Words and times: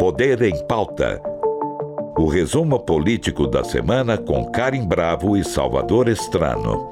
Poder 0.00 0.40
em 0.40 0.58
Pauta. 0.64 1.20
O 2.16 2.26
resumo 2.26 2.80
político 2.80 3.46
da 3.46 3.62
semana 3.62 4.16
com 4.16 4.50
Karim 4.50 4.86
Bravo 4.86 5.36
e 5.36 5.44
Salvador 5.44 6.08
Estrano. 6.08 6.88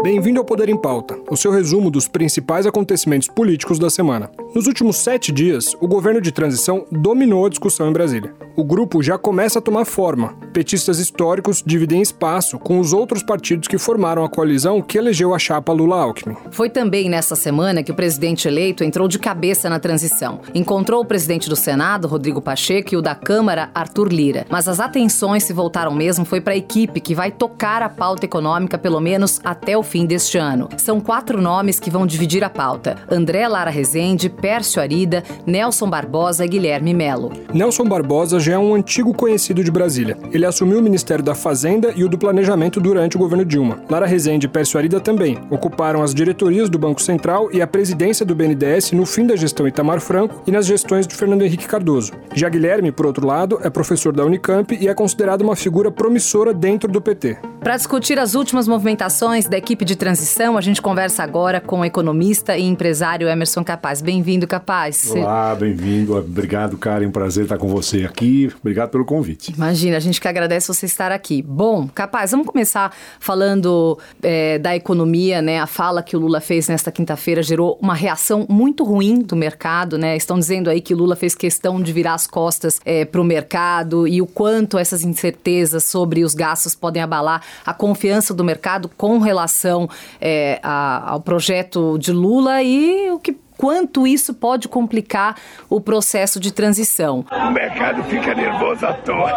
Bem-vindo 0.00 0.38
ao 0.38 0.44
Poder 0.44 0.68
em 0.68 0.80
Pauta, 0.80 1.18
o 1.28 1.36
seu 1.36 1.50
resumo 1.50 1.90
dos 1.90 2.06
principais 2.06 2.68
acontecimentos 2.68 3.26
políticos 3.26 3.80
da 3.80 3.90
semana. 3.90 4.30
Nos 4.54 4.66
últimos 4.66 4.96
sete 4.96 5.30
dias, 5.30 5.76
o 5.78 5.86
governo 5.86 6.22
de 6.22 6.32
transição 6.32 6.86
dominou 6.90 7.44
a 7.44 7.50
discussão 7.50 7.88
em 7.88 7.92
Brasília. 7.92 8.34
O 8.56 8.64
grupo 8.64 9.02
já 9.02 9.18
começa 9.18 9.58
a 9.58 9.62
tomar 9.62 9.84
forma. 9.84 10.34
Petistas 10.54 10.98
históricos 10.98 11.62
dividem 11.64 12.00
espaço 12.00 12.58
com 12.58 12.80
os 12.80 12.94
outros 12.94 13.22
partidos 13.22 13.68
que 13.68 13.78
formaram 13.78 14.24
a 14.24 14.28
coalizão 14.28 14.80
que 14.80 14.96
elegeu 14.96 15.34
a 15.34 15.38
chapa 15.38 15.72
Lula-Alckmin. 15.72 16.34
Foi 16.50 16.70
também 16.70 17.08
nessa 17.08 17.36
semana 17.36 17.82
que 17.82 17.92
o 17.92 17.94
presidente 17.94 18.48
eleito 18.48 18.82
entrou 18.82 19.06
de 19.06 19.18
cabeça 19.18 19.68
na 19.68 19.78
transição. 19.78 20.40
Encontrou 20.54 21.02
o 21.02 21.04
presidente 21.04 21.48
do 21.48 21.54
Senado, 21.54 22.08
Rodrigo 22.08 22.40
Pacheco, 22.40 22.94
e 22.94 22.96
o 22.96 23.02
da 23.02 23.14
Câmara, 23.14 23.70
Arthur 23.74 24.08
Lira. 24.08 24.46
Mas 24.48 24.66
as 24.66 24.80
atenções 24.80 25.44
se 25.44 25.52
voltaram 25.52 25.94
mesmo 25.94 26.24
foi 26.24 26.40
para 26.40 26.54
a 26.54 26.56
equipe 26.56 27.00
que 27.00 27.14
vai 27.14 27.30
tocar 27.30 27.82
a 27.82 27.88
pauta 27.88 28.24
econômica 28.24 28.78
pelo 28.78 28.98
menos 28.98 29.40
até 29.44 29.76
o 29.76 29.82
fim 29.82 30.06
deste 30.06 30.38
ano. 30.38 30.68
São 30.78 31.00
quatro 31.00 31.40
nomes 31.40 31.78
que 31.78 31.90
vão 31.90 32.06
dividir 32.06 32.42
a 32.42 32.50
pauta: 32.50 32.96
André 33.10 33.46
Lara 33.46 33.70
Rezende, 33.70 34.28
Pércio 34.40 34.80
Arida, 34.80 35.22
Nelson 35.46 35.88
Barbosa 35.88 36.44
e 36.44 36.48
Guilherme 36.48 36.94
Melo. 36.94 37.32
Nelson 37.52 37.84
Barbosa 37.84 38.38
já 38.38 38.54
é 38.54 38.58
um 38.58 38.74
antigo 38.74 39.12
conhecido 39.12 39.62
de 39.62 39.70
Brasília. 39.70 40.16
Ele 40.32 40.46
assumiu 40.46 40.78
o 40.78 40.82
Ministério 40.82 41.24
da 41.24 41.34
Fazenda 41.34 41.92
e 41.94 42.04
o 42.04 42.08
do 42.08 42.18
Planejamento 42.18 42.80
durante 42.80 43.16
o 43.16 43.18
governo 43.18 43.44
Dilma. 43.44 43.82
Lara 43.88 44.06
Rezende 44.06 44.46
e 44.46 44.48
Pércio 44.48 44.78
Arida 44.78 45.00
também 45.00 45.38
ocuparam 45.50 46.02
as 46.02 46.14
diretorias 46.14 46.68
do 46.68 46.78
Banco 46.78 47.02
Central 47.02 47.48
e 47.52 47.60
a 47.60 47.66
presidência 47.66 48.24
do 48.24 48.34
BNDES 48.34 48.92
no 48.92 49.04
fim 49.04 49.26
da 49.26 49.36
gestão 49.36 49.66
Itamar 49.66 50.00
Franco 50.00 50.42
e 50.46 50.50
nas 50.50 50.66
gestões 50.66 51.06
de 51.06 51.14
Fernando 51.14 51.42
Henrique 51.42 51.66
Cardoso. 51.66 52.12
Já 52.34 52.48
Guilherme, 52.48 52.92
por 52.92 53.06
outro 53.06 53.26
lado, 53.26 53.58
é 53.62 53.70
professor 53.70 54.12
da 54.12 54.24
Unicamp 54.24 54.76
e 54.78 54.88
é 54.88 54.94
considerado 54.94 55.42
uma 55.42 55.56
figura 55.56 55.90
promissora 55.90 56.54
dentro 56.54 56.90
do 56.90 57.00
PT. 57.00 57.38
Para 57.60 57.76
discutir 57.76 58.18
as 58.18 58.34
últimas 58.34 58.68
movimentações 58.68 59.46
da 59.46 59.58
equipe 59.58 59.84
de 59.84 59.96
transição, 59.96 60.56
a 60.56 60.60
gente 60.60 60.80
conversa 60.80 61.22
agora 61.22 61.60
com 61.60 61.80
o 61.80 61.84
economista 61.84 62.56
e 62.56 62.64
empresário 62.64 63.28
Emerson 63.28 63.64
Capaz. 63.64 64.00
Bem-vindo, 64.00 64.27
Capaz. 64.46 65.10
Olá, 65.10 65.54
bem-vindo. 65.54 66.14
Obrigado, 66.14 66.76
Karen. 66.76 67.06
Um 67.06 67.10
prazer 67.10 67.44
estar 67.44 67.56
com 67.56 67.66
você 67.66 68.04
aqui. 68.04 68.52
Obrigado 68.60 68.90
pelo 68.90 69.04
convite. 69.04 69.54
Imagina, 69.56 69.96
a 69.96 70.00
gente 70.00 70.20
que 70.20 70.28
agradece 70.28 70.68
você 70.68 70.84
estar 70.84 71.10
aqui. 71.10 71.40
Bom, 71.40 71.88
Capaz, 71.88 72.32
vamos 72.32 72.46
começar 72.46 72.94
falando 73.18 73.98
é, 74.22 74.58
da 74.58 74.76
economia, 74.76 75.40
né? 75.40 75.60
A 75.60 75.66
fala 75.66 76.02
que 76.02 76.14
o 76.14 76.20
Lula 76.20 76.42
fez 76.42 76.68
nesta 76.68 76.92
quinta-feira 76.92 77.42
gerou 77.42 77.78
uma 77.80 77.94
reação 77.94 78.44
muito 78.50 78.84
ruim 78.84 79.20
do 79.20 79.34
mercado, 79.34 79.96
né? 79.96 80.14
Estão 80.14 80.38
dizendo 80.38 80.68
aí 80.68 80.82
que 80.82 80.94
Lula 80.94 81.16
fez 81.16 81.34
questão 81.34 81.80
de 81.80 81.90
virar 81.90 82.12
as 82.12 82.26
costas 82.26 82.80
é, 82.84 83.06
para 83.06 83.22
o 83.22 83.24
mercado 83.24 84.06
e 84.06 84.20
o 84.20 84.26
quanto 84.26 84.76
essas 84.76 85.04
incertezas 85.04 85.84
sobre 85.84 86.22
os 86.22 86.34
gastos 86.34 86.74
podem 86.74 87.02
abalar 87.02 87.42
a 87.64 87.72
confiança 87.72 88.34
do 88.34 88.44
mercado 88.44 88.90
com 88.94 89.18
relação 89.18 89.88
é, 90.20 90.60
a, 90.62 91.12
ao 91.12 91.20
projeto 91.20 91.96
de 91.98 92.12
Lula 92.12 92.62
e 92.62 93.10
o 93.10 93.18
que 93.18 93.34
quanto 93.58 94.06
isso 94.06 94.32
pode 94.32 94.68
complicar 94.68 95.36
o 95.68 95.80
processo 95.80 96.38
de 96.40 96.52
transição. 96.52 97.24
O 97.30 97.50
mercado 97.50 98.02
fica 98.04 98.32
nervoso 98.34 98.86
à 98.86 98.94
toa. 98.94 99.30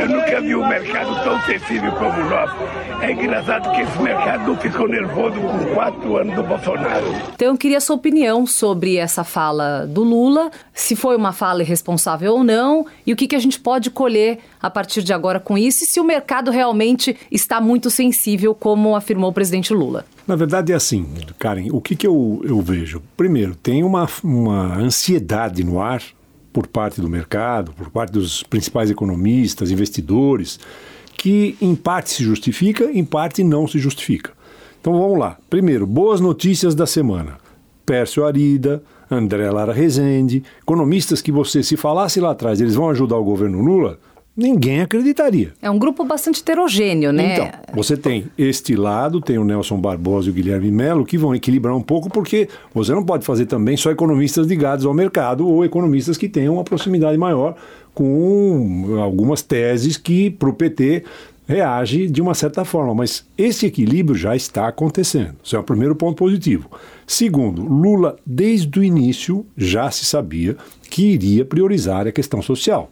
Eu 0.00 0.08
nunca 0.08 0.40
vi 0.40 0.56
um 0.56 0.66
mercado 0.66 1.22
tão 1.22 1.40
sensível 1.42 1.92
como 1.92 2.18
o 2.18 2.30
nosso. 2.30 2.56
É 3.02 3.12
engraçado 3.12 3.70
que 3.72 3.82
esse 3.82 3.98
mercado 4.00 4.46
não 4.48 4.56
ficou 4.56 4.88
nervoso 4.88 5.38
com 5.38 5.74
quatro 5.74 6.16
anos 6.16 6.34
do 6.34 6.42
Bolsonaro. 6.42 7.06
Então 7.34 7.48
eu 7.48 7.58
queria 7.58 7.76
a 7.76 7.80
sua 7.80 7.96
opinião 7.96 8.46
sobre 8.46 8.96
essa 8.96 9.22
fala 9.22 9.86
do 9.86 10.02
Lula, 10.02 10.50
se 10.72 10.96
foi 10.96 11.14
uma 11.14 11.32
fala 11.32 11.62
irresponsável 11.62 12.32
ou 12.32 12.42
não, 12.42 12.86
e 13.06 13.12
o 13.12 13.16
que, 13.16 13.28
que 13.28 13.36
a 13.36 13.38
gente 13.38 13.60
pode 13.60 13.90
colher 13.90 14.38
a 14.62 14.70
partir 14.70 15.02
de 15.02 15.12
agora 15.12 15.38
com 15.38 15.58
isso, 15.58 15.84
e 15.84 15.86
se 15.86 16.00
o 16.00 16.04
mercado 16.04 16.50
realmente 16.50 17.16
está 17.30 17.60
muito 17.60 17.90
sensível, 17.90 18.54
como 18.54 18.96
afirmou 18.96 19.30
o 19.30 19.32
presidente 19.32 19.74
Lula. 19.74 20.06
Na 20.26 20.34
verdade 20.34 20.72
é 20.72 20.74
assim, 20.74 21.06
Karen, 21.38 21.68
o 21.70 21.80
que, 21.80 21.94
que 21.94 22.06
eu, 22.06 22.40
eu 22.44 22.60
vejo? 22.60 23.00
Primeiro, 23.16 23.54
tem 23.54 23.84
uma, 23.84 24.08
uma 24.24 24.76
ansiedade 24.76 25.62
no 25.62 25.80
ar 25.80 26.02
por 26.52 26.66
parte 26.66 27.00
do 27.00 27.08
mercado, 27.08 27.72
por 27.72 27.90
parte 27.90 28.12
dos 28.12 28.42
principais 28.42 28.90
economistas, 28.90 29.70
investidores, 29.70 30.58
que 31.16 31.56
em 31.60 31.76
parte 31.76 32.10
se 32.10 32.24
justifica, 32.24 32.84
em 32.84 33.04
parte 33.04 33.44
não 33.44 33.68
se 33.68 33.78
justifica. 33.78 34.32
Então 34.80 34.98
vamos 34.98 35.18
lá. 35.18 35.38
Primeiro, 35.48 35.86
boas 35.86 36.20
notícias 36.20 36.74
da 36.74 36.86
semana. 36.86 37.38
Pércio 37.84 38.24
Arida, 38.24 38.82
André 39.08 39.48
Lara 39.50 39.72
Rezende, 39.72 40.42
economistas 40.60 41.22
que 41.22 41.30
você, 41.30 41.62
se 41.62 41.76
falasse 41.76 42.20
lá 42.20 42.32
atrás, 42.32 42.60
eles 42.60 42.74
vão 42.74 42.90
ajudar 42.90 43.16
o 43.16 43.24
governo 43.24 43.60
Lula, 43.60 43.98
ninguém 44.36 44.80
acreditaria. 44.80 45.52
É 45.62 45.70
um 45.70 45.78
grupo 45.78 46.04
bastante 46.04 46.40
heterogêneo, 46.40 47.12
né? 47.12 47.34
Então, 47.34 47.48
você 47.74 47.96
tem 47.96 48.26
este 48.36 48.76
lado, 48.76 49.20
tem 49.20 49.38
o 49.38 49.44
Nelson 49.44 49.78
Barbosa 49.78 50.28
e 50.28 50.30
o 50.30 50.34
Guilherme 50.34 50.70
Melo, 50.70 51.06
que 51.06 51.16
vão 51.16 51.34
equilibrar 51.34 51.74
um 51.74 51.82
pouco, 51.82 52.10
porque 52.10 52.48
você 52.74 52.92
não 52.92 53.04
pode 53.04 53.24
fazer 53.24 53.46
também 53.46 53.76
só 53.76 53.90
economistas 53.90 54.46
ligados 54.46 54.84
ao 54.84 54.92
mercado 54.92 55.48
ou 55.48 55.64
economistas 55.64 56.18
que 56.18 56.28
tenham 56.28 56.54
uma 56.54 56.64
proximidade 56.64 57.16
maior 57.16 57.56
com 57.94 58.98
algumas 59.00 59.40
teses 59.40 59.96
que 59.96 60.30
para 60.30 60.50
o 60.50 60.52
PT 60.52 61.04
reage 61.48 62.08
de 62.08 62.20
uma 62.20 62.34
certa 62.34 62.64
forma, 62.64 62.94
mas 62.94 63.24
esse 63.38 63.66
equilíbrio 63.66 64.18
já 64.18 64.34
está 64.34 64.66
acontecendo. 64.66 65.36
Isso 65.42 65.56
é 65.56 65.58
o 65.58 65.62
primeiro 65.62 65.94
ponto 65.94 66.16
positivo. 66.16 66.68
Segundo, 67.06 67.62
Lula, 67.62 68.16
desde 68.26 68.78
o 68.78 68.84
início, 68.84 69.46
já 69.56 69.90
se 69.90 70.04
sabia 70.04 70.56
que 70.90 71.06
iria 71.12 71.44
priorizar 71.44 72.06
a 72.06 72.12
questão 72.12 72.42
social. 72.42 72.90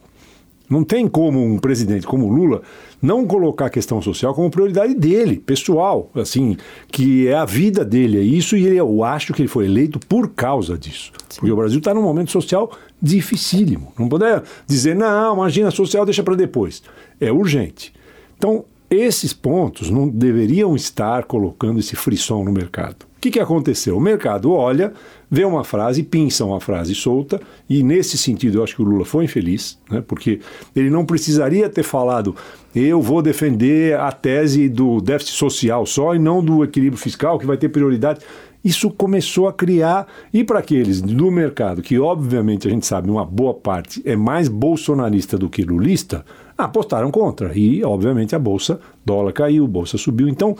Não 0.69 0.83
tem 0.83 1.07
como 1.07 1.43
um 1.43 1.57
presidente 1.59 2.07
como 2.07 2.27
Lula 2.27 2.61
não 3.01 3.25
colocar 3.25 3.67
a 3.67 3.69
questão 3.69 4.01
social 4.01 4.33
como 4.33 4.49
prioridade 4.49 4.95
dele, 4.95 5.37
pessoal, 5.37 6.09
assim, 6.15 6.57
que 6.91 7.27
é 7.27 7.35
a 7.35 7.45
vida 7.45 7.85
dele, 7.85 8.17
é 8.17 8.21
isso, 8.21 8.57
e 8.57 8.65
eu 8.65 9.03
acho 9.03 9.33
que 9.33 9.41
ele 9.41 9.47
foi 9.47 9.65
eleito 9.65 9.99
por 9.99 10.29
causa 10.29 10.77
disso. 10.77 11.11
Sim. 11.29 11.41
Porque 11.41 11.51
o 11.51 11.55
Brasil 11.55 11.77
está 11.77 11.93
num 11.93 12.01
momento 12.01 12.31
social 12.31 12.71
dificílimo. 13.01 13.93
Não 13.97 14.09
poder 14.09 14.41
dizer, 14.65 14.95
não, 14.95 15.35
imagina 15.35 15.69
social, 15.69 16.05
deixa 16.05 16.23
para 16.23 16.35
depois. 16.35 16.81
É 17.19 17.31
urgente. 17.31 17.93
Então, 18.37 18.65
esses 18.89 19.33
pontos 19.33 19.89
não 19.89 20.07
deveriam 20.07 20.75
estar 20.75 21.25
colocando 21.25 21.79
esse 21.79 21.95
frisson 21.95 22.43
no 22.43 22.51
mercado 22.51 23.05
que, 23.25 23.31
que 23.31 23.39
aconteceu? 23.39 23.97
O 23.97 23.99
mercado 23.99 24.51
olha, 24.51 24.93
vê 25.31 25.43
uma 25.43 25.63
frase, 25.63 26.03
pinça 26.03 26.45
uma 26.45 26.59
frase 26.59 26.93
solta, 26.93 27.41
e 27.67 27.81
nesse 27.81 28.19
sentido 28.19 28.59
eu 28.59 28.63
acho 28.63 28.75
que 28.75 28.81
o 28.83 28.85
Lula 28.85 29.03
foi 29.03 29.25
infeliz, 29.25 29.79
né, 29.89 30.03
porque 30.05 30.39
ele 30.75 30.91
não 30.91 31.03
precisaria 31.03 31.67
ter 31.67 31.83
falado 31.83 32.35
eu 32.75 33.01
vou 33.01 33.21
defender 33.21 33.97
a 33.97 34.11
tese 34.11 34.67
do 34.67 34.99
déficit 34.99 35.37
social 35.37 35.85
só 35.85 36.13
e 36.13 36.19
não 36.19 36.43
do 36.43 36.61
equilíbrio 36.61 37.01
fiscal, 37.01 37.39
que 37.39 37.45
vai 37.45 37.55
ter 37.55 37.69
prioridade. 37.69 38.19
Isso 38.63 38.91
começou 38.91 39.47
a 39.47 39.53
criar, 39.53 40.07
e 40.33 40.43
para 40.43 40.59
aqueles 40.59 41.01
do 41.01 41.31
mercado, 41.31 41.81
que 41.81 41.97
obviamente 41.97 42.67
a 42.67 42.71
gente 42.71 42.85
sabe, 42.85 43.09
uma 43.09 43.23
boa 43.23 43.53
parte 43.53 44.01
é 44.03 44.15
mais 44.15 44.49
bolsonarista 44.49 45.37
do 45.37 45.49
que 45.49 45.61
lulista, 45.61 46.25
apostaram 46.57 47.11
contra. 47.11 47.57
E, 47.57 47.81
obviamente, 47.83 48.35
a 48.35 48.39
bolsa, 48.39 48.79
dólar 49.05 49.31
caiu, 49.31 49.65
bolsa 49.67 49.97
subiu. 49.97 50.27
Então, 50.27 50.57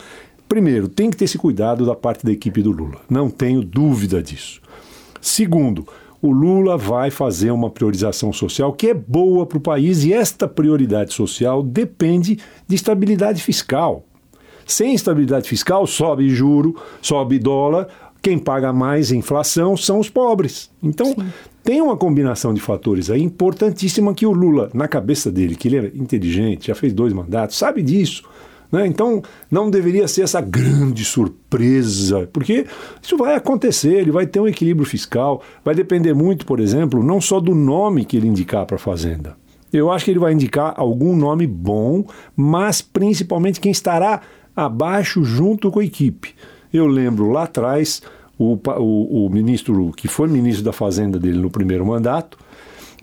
Primeiro, 0.47 0.87
tem 0.87 1.09
que 1.09 1.17
ter 1.17 1.25
esse 1.25 1.37
cuidado 1.37 1.85
da 1.85 1.95
parte 1.95 2.25
da 2.25 2.31
equipe 2.31 2.61
do 2.61 2.71
Lula. 2.71 2.99
Não 3.09 3.29
tenho 3.29 3.63
dúvida 3.63 4.21
disso. 4.21 4.61
Segundo, 5.19 5.87
o 6.21 6.31
Lula 6.31 6.77
vai 6.77 7.09
fazer 7.09 7.51
uma 7.51 7.69
priorização 7.69 8.31
social 8.31 8.73
que 8.73 8.87
é 8.87 8.93
boa 8.93 9.45
para 9.45 9.57
o 9.57 9.61
país 9.61 10.03
e 10.03 10.13
esta 10.13 10.47
prioridade 10.47 11.13
social 11.13 11.63
depende 11.63 12.39
de 12.67 12.75
estabilidade 12.75 13.41
fiscal. 13.41 14.05
Sem 14.65 14.93
estabilidade 14.93 15.47
fiscal, 15.47 15.85
sobe 15.85 16.29
juro, 16.29 16.75
sobe 17.01 17.37
dólar, 17.37 17.87
quem 18.21 18.39
paga 18.39 18.73
mais 18.73 19.11
inflação 19.11 19.77
são 19.77 19.99
os 19.99 20.09
pobres. 20.09 20.71
Então, 20.81 21.07
Sim. 21.07 21.27
tem 21.63 21.81
uma 21.81 21.95
combinação 21.95 22.53
de 22.53 22.61
fatores 22.61 23.11
aí 23.11 23.21
importantíssima 23.21 24.13
que 24.13 24.25
o 24.25 24.31
Lula, 24.31 24.71
na 24.73 24.87
cabeça 24.87 25.31
dele, 25.31 25.55
que 25.55 25.67
ele 25.67 25.77
é 25.77 25.91
inteligente, 25.93 26.67
já 26.67 26.75
fez 26.75 26.91
dois 26.91 27.13
mandatos, 27.13 27.57
sabe 27.57 27.83
disso 27.83 28.23
né? 28.75 28.85
Então, 28.85 29.23
não 29.49 29.69
deveria 29.69 30.05
ser 30.05 30.23
essa 30.23 30.41
grande 30.41 31.05
surpresa, 31.05 32.27
porque 32.33 32.65
isso 33.01 33.15
vai 33.15 33.33
acontecer, 33.33 33.93
ele 33.93 34.11
vai 34.11 34.27
ter 34.27 34.41
um 34.41 34.47
equilíbrio 34.47 34.85
fiscal, 34.85 35.41
vai 35.63 35.73
depender 35.73 36.13
muito, 36.13 36.45
por 36.45 36.59
exemplo, 36.59 37.01
não 37.01 37.21
só 37.21 37.39
do 37.39 37.55
nome 37.55 38.03
que 38.03 38.17
ele 38.17 38.27
indicar 38.27 38.65
para 38.65 38.75
a 38.75 38.79
Fazenda. 38.79 39.37
Eu 39.71 39.89
acho 39.89 40.03
que 40.03 40.11
ele 40.11 40.19
vai 40.19 40.33
indicar 40.33 40.73
algum 40.75 41.15
nome 41.15 41.47
bom, 41.47 42.03
mas 42.35 42.81
principalmente 42.81 43.61
quem 43.61 43.71
estará 43.71 44.21
abaixo 44.53 45.23
junto 45.23 45.71
com 45.71 45.79
a 45.79 45.85
equipe. 45.85 46.35
Eu 46.73 46.85
lembro 46.85 47.31
lá 47.31 47.43
atrás, 47.43 48.01
o, 48.37 48.59
o, 48.77 49.25
o 49.25 49.29
ministro 49.29 49.93
que 49.95 50.09
foi 50.09 50.27
ministro 50.27 50.65
da 50.65 50.73
Fazenda 50.73 51.17
dele 51.17 51.39
no 51.39 51.49
primeiro 51.49 51.85
mandato, 51.85 52.37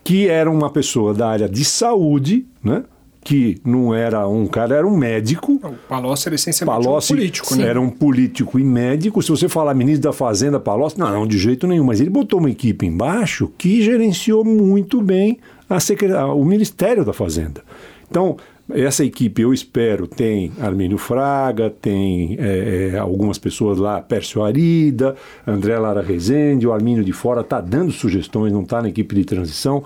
que 0.04 0.28
era 0.28 0.50
uma 0.50 0.68
pessoa 0.70 1.14
da 1.14 1.28
área 1.28 1.48
de 1.48 1.64
saúde, 1.64 2.46
né? 2.62 2.84
Que 3.24 3.60
não 3.64 3.94
era 3.94 4.26
um 4.26 4.46
cara, 4.46 4.76
era 4.76 4.86
um 4.86 4.96
médico. 4.96 5.60
O 5.62 5.74
Palocci 5.88 6.28
era 6.28 6.34
essencialmente 6.34 6.84
Palocci 6.84 7.12
um 7.12 7.16
político, 7.16 7.54
né? 7.54 7.66
Era 7.66 7.80
um 7.80 7.90
político 7.90 8.58
e 8.58 8.64
médico. 8.64 9.22
Se 9.22 9.30
você 9.30 9.48
falar 9.48 9.74
ministro 9.74 10.02
da 10.02 10.12
Fazenda, 10.12 10.58
Palocci, 10.58 10.98
não, 10.98 11.10
não, 11.10 11.26
de 11.26 11.38
jeito 11.38 11.66
nenhum. 11.66 11.84
Mas 11.84 12.00
ele 12.00 12.10
botou 12.10 12.40
uma 12.40 12.50
equipe 12.50 12.84
embaixo 12.84 13.50
que 13.56 13.82
gerenciou 13.82 14.44
muito 14.44 15.00
bem 15.00 15.38
a 15.68 15.78
o 16.34 16.44
Ministério 16.44 17.04
da 17.04 17.12
Fazenda. 17.12 17.62
Então, 18.10 18.36
essa 18.70 19.04
equipe, 19.04 19.42
eu 19.42 19.52
espero, 19.52 20.06
tem 20.06 20.52
Armínio 20.60 20.98
Fraga, 20.98 21.70
tem 21.70 22.36
é, 22.38 22.90
é, 22.92 22.98
algumas 22.98 23.38
pessoas 23.38 23.78
lá, 23.78 24.00
Pércio 24.00 24.42
Arida, 24.42 25.16
André 25.46 25.78
Lara 25.78 26.02
Rezende, 26.02 26.66
o 26.66 26.72
Armínio 26.72 27.04
de 27.04 27.12
fora 27.12 27.40
está 27.40 27.60
dando 27.60 27.90
sugestões, 27.92 28.52
não 28.52 28.62
está 28.62 28.82
na 28.82 28.88
equipe 28.88 29.14
de 29.14 29.24
transição. 29.24 29.82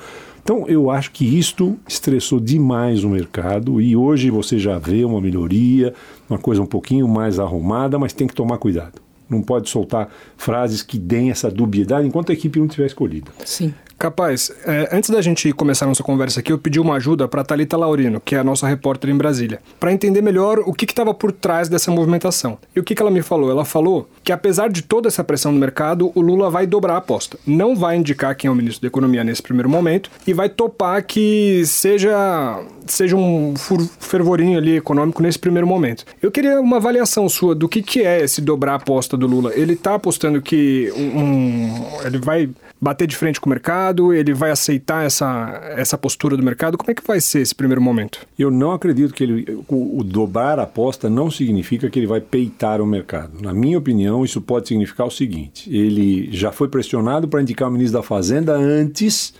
Então, 0.46 0.64
eu 0.69 0.93
acho 0.93 1.10
que 1.10 1.25
isto 1.25 1.76
estressou 1.88 2.38
demais 2.38 3.02
o 3.02 3.08
mercado 3.08 3.81
e 3.81 3.96
hoje 3.96 4.31
você 4.31 4.60
já 4.60 4.78
vê 4.78 5.04
uma 5.04 5.20
melhoria, 5.20 5.93
uma 6.31 6.38
coisa 6.38 6.62
um 6.62 6.66
pouquinho 6.66 7.08
mais 7.08 7.40
arrumada, 7.40 7.98
mas 7.98 8.12
tem 8.12 8.28
que 8.28 8.34
tomar 8.34 8.56
cuidado. 8.58 9.02
Não 9.28 9.43
pode 9.43 9.69
soltar 9.69 10.08
frases 10.37 10.84
que 10.84 11.00
deem 11.00 11.32
essa 11.32 11.50
dubiedade 11.50 12.06
enquanto 12.06 12.31
a 12.31 12.32
equipe 12.32 12.60
não 12.60 12.69
tiver 12.69 12.87
escolhida. 12.87 13.32
Sim. 13.44 13.75
Capaz, 13.98 14.52
é, 14.66 14.90
antes 14.93 15.08
da 15.08 15.22
gente 15.22 15.50
começar 15.54 15.87
nossa 15.87 16.02
conversa 16.02 16.40
aqui, 16.40 16.52
eu 16.52 16.58
pedi 16.58 16.78
uma 16.78 16.96
ajuda 16.96 17.26
para 17.26 17.43
Talita 17.43 17.78
Laurino, 17.78 18.20
que 18.20 18.34
é 18.34 18.38
a 18.38 18.44
nossa 18.44 18.66
repórter 18.69 19.08
em 19.08 19.16
Brasília, 19.16 19.60
para 19.81 19.90
entender 19.90 20.20
melhor 20.20 20.58
o 20.58 20.75
que 20.75 20.84
estava 20.84 21.14
por 21.14 21.32
trás 21.32 21.66
dessa 21.69 21.90
movimentação. 21.90 22.58
E 22.75 22.81
o 22.81 22.84
que, 22.84 22.94
que 22.94 23.00
ela 23.00 23.10
me 23.10 23.22
falou? 23.22 23.50
Ela 23.50 23.64
falou 23.64 24.06
que 24.22 24.32
apesar 24.32 24.69
de 24.69 24.82
toda 24.82 25.08
essa 25.08 25.25
pressão 25.25 25.50
no 25.50 25.58
mercado, 25.58 26.12
o 26.14 26.20
Lula 26.20 26.50
vai 26.50 26.66
dobrar 26.66 26.94
a 26.94 26.98
aposta. 26.98 27.38
Não 27.46 27.75
vai 27.75 27.96
indicar 27.96 28.37
quem 28.37 28.48
é 28.48 28.50
o 28.50 28.54
ministro 28.54 28.82
da 28.82 28.88
Economia 28.88 29.25
nesse 29.25 29.43
primeiro 29.43 29.69
momento 29.70 30.10
e 30.26 30.34
vai 30.34 30.50
topar 30.50 31.02
que 31.02 31.62
seja 31.64 32.62
seja 32.92 33.16
um 33.16 33.54
fervorinho 34.00 34.58
ali 34.58 34.76
econômico 34.76 35.22
nesse 35.22 35.38
primeiro 35.38 35.66
momento. 35.66 36.04
Eu 36.20 36.30
queria 36.30 36.60
uma 36.60 36.76
avaliação 36.76 37.28
sua 37.28 37.54
do 37.54 37.68
que, 37.68 37.82
que 37.82 38.02
é 38.02 38.22
esse 38.22 38.40
dobrar 38.40 38.72
a 38.72 38.76
aposta 38.76 39.16
do 39.16 39.26
Lula. 39.26 39.52
Ele 39.54 39.74
está 39.74 39.94
apostando 39.94 40.40
que 40.40 40.92
um, 40.96 41.20
um, 41.20 41.84
ele 42.04 42.18
vai 42.18 42.50
bater 42.80 43.06
de 43.06 43.16
frente 43.16 43.40
com 43.40 43.48
o 43.48 43.50
mercado? 43.50 44.12
Ele 44.12 44.32
vai 44.32 44.50
aceitar 44.50 45.04
essa, 45.04 45.60
essa 45.76 45.96
postura 45.96 46.36
do 46.36 46.42
mercado? 46.42 46.76
Como 46.76 46.90
é 46.90 46.94
que 46.94 47.06
vai 47.06 47.20
ser 47.20 47.40
esse 47.40 47.54
primeiro 47.54 47.80
momento? 47.80 48.26
Eu 48.38 48.50
não 48.50 48.72
acredito 48.72 49.14
que 49.14 49.24
ele, 49.24 49.64
o, 49.68 50.00
o 50.00 50.04
dobrar 50.04 50.58
a 50.58 50.64
aposta 50.64 51.08
não 51.08 51.30
significa 51.30 51.88
que 51.88 51.98
ele 51.98 52.06
vai 52.06 52.20
peitar 52.20 52.80
o 52.80 52.86
mercado. 52.86 53.40
Na 53.40 53.52
minha 53.52 53.78
opinião, 53.78 54.24
isso 54.24 54.40
pode 54.40 54.68
significar 54.68 55.06
o 55.06 55.10
seguinte: 55.10 55.74
ele 55.74 56.28
já 56.32 56.52
foi 56.52 56.68
pressionado 56.68 57.28
para 57.28 57.42
indicar 57.42 57.68
o 57.68 57.72
ministro 57.72 58.00
da 58.00 58.02
Fazenda 58.02 58.52
antes 58.54 59.34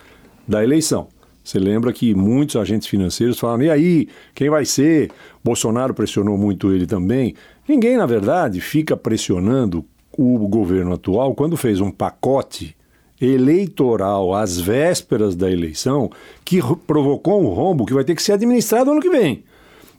da 0.47 0.63
eleição. 0.63 1.09
Você 1.47 1.61
lembra 1.61 1.93
que 1.93 2.13
muitos 2.13 2.57
agentes 2.57 2.89
financeiros 2.89 3.39
falaram: 3.39 3.63
e 3.63 3.71
aí, 3.71 4.09
quem 4.35 4.51
vai 4.51 4.65
ser? 4.65 5.13
Bolsonaro 5.45 5.95
pressionou 5.95 6.37
muito 6.37 6.73
ele 6.73 6.87
também. 6.87 7.37
Ninguém, 7.69 7.97
na 7.97 8.05
verdade, 8.05 8.61
fica 8.61 8.97
pressionando 8.97 9.85
o 10.19 10.49
governo 10.49 10.93
atual 10.93 11.37
quando 11.37 11.57
fez 11.57 11.81
um 11.81 11.89
pacote 11.89 12.77
eleitoral 13.21 14.35
às 14.35 14.59
vésperas 14.59 15.37
da 15.37 15.49
eleição 15.49 16.11
que 16.45 16.61
provocou 16.85 17.41
um 17.41 17.55
rombo 17.55 17.87
que 17.87 17.95
vai 17.95 18.03
ter 18.03 18.17
que 18.17 18.23
ser 18.23 18.33
administrado 18.33 18.91
ano 18.91 19.01
que 19.01 19.09
vem. 19.09 19.45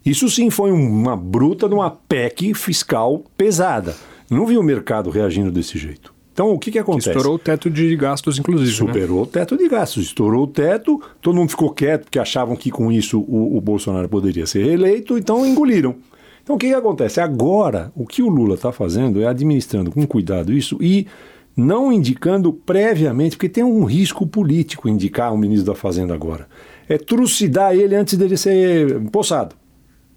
Isso 0.06 0.30
sim 0.30 0.50
foi 0.50 0.70
uma 0.70 1.16
bruta 1.16 1.70
de 1.70 1.74
uma 1.74 1.90
PEC 1.90 2.54
fiscal 2.56 3.24
pesada. 3.38 3.96
Não 4.30 4.46
vi 4.46 4.58
o 4.58 4.64
mercado 4.64 5.10
reagindo 5.10 5.50
desse 5.50 5.78
jeito. 5.78 6.17
Então, 6.38 6.52
o 6.52 6.60
que, 6.60 6.70
que 6.70 6.78
acontece? 6.78 7.10
Estourou 7.10 7.34
o 7.34 7.40
teto 7.40 7.68
de 7.68 7.96
gastos, 7.96 8.38
inclusive. 8.38 8.70
Né? 8.70 8.78
Superou 8.78 9.18
né? 9.18 9.24
o 9.24 9.26
teto 9.26 9.58
de 9.58 9.68
gastos, 9.68 10.04
estourou 10.06 10.44
o 10.44 10.48
teto, 10.48 11.02
todo 11.20 11.36
mundo 11.36 11.50
ficou 11.50 11.72
quieto 11.72 12.04
porque 12.04 12.20
achavam 12.20 12.56
que 12.56 12.70
com 12.70 12.92
isso 12.92 13.22
o, 13.22 13.58
o 13.58 13.60
Bolsonaro 13.60 14.08
poderia 14.08 14.46
ser 14.46 14.64
reeleito, 14.64 15.18
então 15.18 15.44
engoliram. 15.44 15.96
Então, 16.44 16.56
o 16.56 16.60
que, 16.60 16.68
que 16.68 16.76
acontece? 16.76 17.20
Agora, 17.20 17.92
o 17.96 18.06
que 18.06 18.22
o 18.22 18.30
Lula 18.30 18.54
está 18.54 18.72
fazendo 18.72 19.20
é 19.20 19.26
administrando 19.26 19.90
com 19.90 20.06
cuidado 20.06 20.54
isso 20.54 20.78
e 20.80 21.08
não 21.56 21.92
indicando 21.92 22.54
previamente, 22.54 23.36
porque 23.36 23.50
tem 23.50 23.64
um 23.64 23.84
risco 23.84 24.28
político 24.28 24.88
indicar 24.88 25.34
o 25.34 25.38
ministro 25.40 25.74
da 25.74 25.76
Fazenda 25.76 26.14
agora. 26.14 26.48
É 26.88 27.00
trucidar 27.00 27.74
ele 27.74 27.96
antes 27.96 28.16
dele 28.16 28.38
ser 28.38 29.02
possado. 29.10 29.56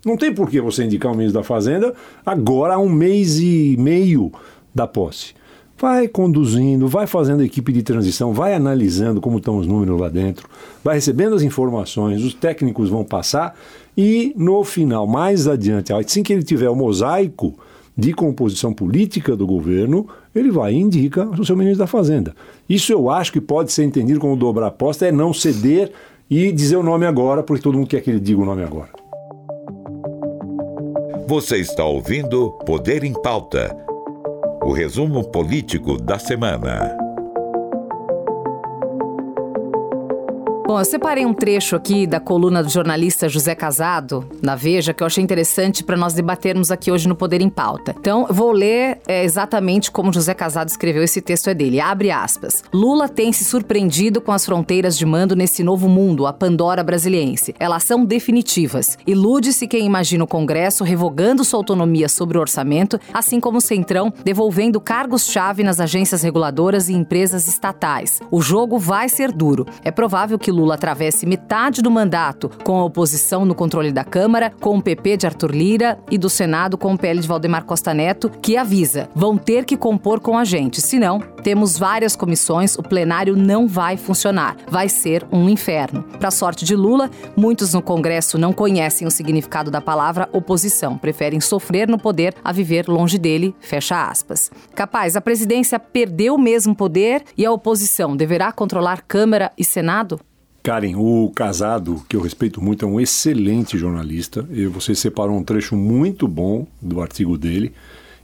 Não 0.05 0.19
tem 0.19 0.34
por 0.34 0.50
que 0.50 0.61
você 0.61 0.84
indicar 0.84 1.11
o 1.11 1.16
ministro 1.16 1.40
da 1.40 1.46
Fazenda 1.46 1.94
agora, 2.26 2.75
há 2.75 2.78
um 2.78 2.90
mês 2.90 3.40
e 3.40 3.75
meio 3.78 4.31
da 4.75 4.87
posse. 4.87 5.39
Vai 5.80 6.08
conduzindo, 6.08 6.88
vai 6.88 7.06
fazendo 7.06 7.40
a 7.40 7.44
equipe 7.44 7.72
de 7.72 7.82
transição, 7.82 8.34
vai 8.34 8.52
analisando 8.52 9.18
como 9.18 9.38
estão 9.38 9.56
os 9.56 9.66
números 9.66 9.98
lá 9.98 10.10
dentro, 10.10 10.46
vai 10.84 10.96
recebendo 10.96 11.34
as 11.34 11.42
informações, 11.42 12.22
os 12.22 12.34
técnicos 12.34 12.90
vão 12.90 13.02
passar 13.02 13.56
e 13.96 14.34
no 14.36 14.62
final, 14.62 15.06
mais 15.06 15.48
adiante, 15.48 15.90
assim 15.90 16.22
que 16.22 16.34
ele 16.34 16.42
tiver 16.42 16.68
o 16.68 16.76
mosaico 16.76 17.54
de 17.96 18.12
composição 18.12 18.74
política 18.74 19.34
do 19.34 19.46
governo, 19.46 20.06
ele 20.34 20.50
vai 20.50 20.74
e 20.74 20.78
indica 20.78 21.26
o 21.26 21.44
seu 21.46 21.56
ministro 21.56 21.78
da 21.78 21.86
Fazenda. 21.86 22.34
Isso 22.68 22.92
eu 22.92 23.08
acho 23.08 23.32
que 23.32 23.40
pode 23.40 23.72
ser 23.72 23.84
entendido 23.84 24.20
como 24.20 24.36
dobrar 24.36 24.66
aposta, 24.66 25.06
é 25.06 25.12
não 25.12 25.32
ceder 25.32 25.92
e 26.28 26.52
dizer 26.52 26.76
o 26.76 26.82
nome 26.82 27.06
agora, 27.06 27.42
porque 27.42 27.62
todo 27.62 27.78
mundo 27.78 27.88
quer 27.88 28.02
que 28.02 28.10
ele 28.10 28.20
diga 28.20 28.40
o 28.40 28.44
nome 28.44 28.62
agora. 28.62 28.90
Você 31.26 31.56
está 31.56 31.84
ouvindo 31.84 32.50
Poder 32.66 33.02
em 33.02 33.14
Pauta 33.14 33.89
o 34.70 34.72
resumo 34.72 35.25
político 35.25 36.00
da 36.00 36.17
semana. 36.17 37.09
Bom, 40.70 40.78
eu 40.78 40.84
separei 40.84 41.26
um 41.26 41.34
trecho 41.34 41.75
aqui 41.75 42.06
da 42.06 42.20
coluna 42.20 42.62
do 42.62 42.70
jornalista 42.70 43.28
José 43.28 43.56
Casado, 43.56 44.25
na 44.40 44.55
Veja, 44.55 44.94
que 44.94 45.02
eu 45.02 45.06
achei 45.08 45.20
interessante 45.20 45.82
para 45.82 45.96
nós 45.96 46.14
debatermos 46.14 46.70
aqui 46.70 46.93
hoje 46.93 47.08
no 47.08 47.17
Poder 47.17 47.40
em 47.40 47.50
Pauta. 47.50 47.93
Então, 47.99 48.28
vou 48.31 48.52
ler 48.52 49.00
é, 49.08 49.25
exatamente 49.25 49.90
como 49.90 50.12
José 50.12 50.32
Casado 50.32 50.69
escreveu 50.69 51.02
esse 51.02 51.20
texto 51.20 51.49
é 51.49 51.55
dele. 51.55 51.81
Abre 51.81 52.12
aspas. 52.12 52.62
Lula 52.72 53.08
tem 53.08 53.32
se 53.32 53.44
surpreendido 53.44 54.20
com 54.20 54.31
as 54.31 54.46
fronteiras 54.46 54.96
de 54.96 55.05
mando 55.05 55.34
nesse 55.34 55.64
novo 55.64 55.88
mundo, 55.88 56.25
a 56.25 56.32
Pandora 56.32 56.84
brasiliense. 56.84 57.52
Elas 57.58 57.82
são 57.82 58.05
definitivas. 58.05 58.96
Ilude-se 59.05 59.66
quem 59.66 59.84
imagina 59.84 60.23
o 60.23 60.28
Congresso 60.28 60.84
revogando 60.84 61.43
sua 61.43 61.58
autonomia 61.58 62.08
sobre 62.08 62.38
o 62.38 62.40
orçamento, 62.40 62.96
assim 63.12 63.40
como 63.40 63.58
o 63.58 63.61
Centrão 63.61 64.12
devolvendo 64.23 64.81
cargos-chave 64.81 65.64
nas 65.64 65.81
agências 65.81 66.23
reguladoras 66.23 66.88
e 66.88 66.93
empresas 66.93 67.49
estatais. 67.49 68.20
O 68.31 68.40
jogo 68.40 68.78
vai 68.78 69.08
ser 69.08 69.32
duro. 69.32 69.66
É 69.82 69.90
provável 69.90 70.38
que 70.38 70.59
Lula 70.59 70.59
atravesse 70.72 71.26
metade 71.26 71.80
do 71.80 71.90
mandato 71.90 72.50
com 72.64 72.78
a 72.78 72.84
oposição 72.84 73.44
no 73.44 73.54
controle 73.54 73.92
da 73.92 74.04
Câmara, 74.04 74.52
com 74.60 74.78
o 74.78 74.82
PP 74.82 75.18
de 75.18 75.26
Arthur 75.26 75.52
Lira 75.52 75.98
e 76.10 76.18
do 76.18 76.28
Senado 76.28 76.76
com 76.76 76.92
o 76.92 76.98
PL 76.98 77.20
de 77.20 77.28
Valdemar 77.28 77.64
Costa 77.64 77.94
Neto, 77.94 78.30
que 78.42 78.56
avisa: 78.56 79.08
vão 79.14 79.36
ter 79.36 79.64
que 79.64 79.76
compor 79.76 80.20
com 80.20 80.36
a 80.36 80.44
gente, 80.44 80.80
senão 80.80 81.20
temos 81.42 81.78
várias 81.78 82.14
comissões, 82.14 82.76
o 82.76 82.82
plenário 82.82 83.36
não 83.36 83.66
vai 83.66 83.96
funcionar. 83.96 84.56
Vai 84.68 84.88
ser 84.88 85.26
um 85.32 85.49
inferno. 85.49 86.02
Para 86.18 86.30
sorte 86.30 86.64
de 86.64 86.76
Lula, 86.76 87.11
muitos 87.37 87.73
no 87.73 87.82
Congresso 87.82 88.38
não 88.38 88.52
conhecem 88.52 89.06
o 89.06 89.11
significado 89.11 89.70
da 89.70 89.80
palavra 89.80 90.28
oposição, 90.32 90.99
preferem 90.99 91.40
sofrer 91.40 91.88
no 91.88 91.99
poder 91.99 92.35
a 92.44 92.52
viver 92.52 92.88
longe 92.88 93.18
dele, 93.18 93.54
fecha 93.61 94.08
aspas. 94.08 94.50
Capaz, 94.75 95.16
a 95.16 95.20
presidência 95.20 95.78
perdeu 95.78 96.35
o 96.35 96.40
mesmo 96.40 96.75
poder 96.75 97.25
e 97.37 97.44
a 97.46 97.52
oposição 97.52 98.16
deverá 98.16 98.52
controlar 98.52 99.02
Câmara 99.02 99.50
e 99.56 99.64
Senado? 99.64 100.20
Karen, 100.62 100.97
o 100.97 101.31
Casado, 101.35 102.02
que 102.09 102.14
eu 102.14 102.21
respeito 102.21 102.62
muito, 102.62 102.85
é 102.85 102.88
um 102.88 103.00
excelente 103.00 103.79
jornalista. 103.79 104.47
E 104.50 104.67
você 104.67 104.95
separou 104.95 105.37
um 105.37 105.43
trecho 105.43 105.75
muito 105.75 106.29
bom 106.29 106.67
do 106.81 107.00
artigo 107.00 107.38
dele. 107.38 107.73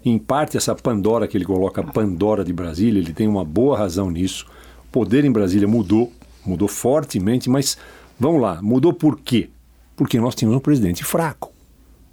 Em 0.04 0.18
parte, 0.18 0.56
essa 0.56 0.74
Pandora 0.74 1.26
que 1.26 1.36
ele 1.36 1.44
coloca, 1.44 1.82
Pandora 1.82 2.44
de 2.44 2.52
Brasília, 2.52 3.00
ele 3.00 3.12
tem 3.12 3.26
uma 3.26 3.44
boa 3.44 3.76
razão 3.78 4.10
nisso. 4.10 4.46
O 4.88 4.92
poder 4.92 5.24
em 5.24 5.32
Brasília 5.32 5.66
mudou, 5.66 6.12
mudou 6.44 6.68
fortemente, 6.68 7.48
mas 7.48 7.76
vamos 8.20 8.40
lá, 8.40 8.60
mudou 8.62 8.92
por 8.92 9.18
quê? 9.18 9.48
Porque 9.96 10.20
nós 10.20 10.34
tínhamos 10.34 10.58
um 10.58 10.62
presidente 10.62 11.02
fraco. 11.02 11.52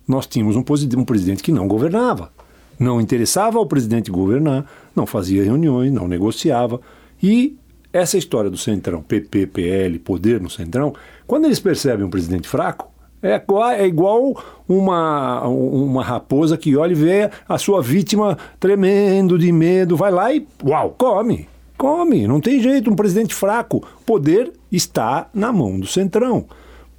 Nós 0.07 0.25
tínhamos 0.25 0.55
um, 0.55 0.63
um 0.97 1.05
presidente 1.05 1.43
que 1.43 1.51
não 1.51 1.67
governava. 1.67 2.31
Não 2.79 2.99
interessava 2.99 3.59
ao 3.59 3.65
presidente 3.65 4.09
governar, 4.09 4.65
não 4.95 5.05
fazia 5.05 5.43
reuniões, 5.43 5.91
não 5.91 6.07
negociava. 6.07 6.81
E 7.21 7.55
essa 7.93 8.17
história 8.17 8.49
do 8.49 8.57
Centrão, 8.57 9.03
PP, 9.03 9.47
PL, 9.47 9.99
poder 9.99 10.41
no 10.41 10.49
Centrão, 10.49 10.93
quando 11.27 11.45
eles 11.45 11.59
percebem 11.59 12.03
um 12.03 12.09
presidente 12.09 12.47
fraco, 12.47 12.91
é 13.21 13.41
é 13.77 13.87
igual 13.87 14.35
uma, 14.67 15.47
uma 15.47 16.03
raposa 16.03 16.57
que 16.57 16.75
olha 16.75 16.91
e 16.91 16.95
vê 16.95 17.29
a 17.47 17.57
sua 17.57 17.81
vítima 17.81 18.37
tremendo 18.59 19.39
de 19.39 19.49
medo, 19.51 19.95
vai 19.95 20.11
lá 20.11 20.33
e, 20.33 20.45
uau, 20.61 20.93
come, 20.97 21.47
come, 21.77 22.27
não 22.27 22.41
tem 22.41 22.59
jeito, 22.59 22.91
um 22.91 22.95
presidente 22.95 23.33
fraco. 23.33 23.81
Poder 24.05 24.51
está 24.69 25.29
na 25.33 25.53
mão 25.53 25.79
do 25.79 25.87
Centrão 25.87 26.47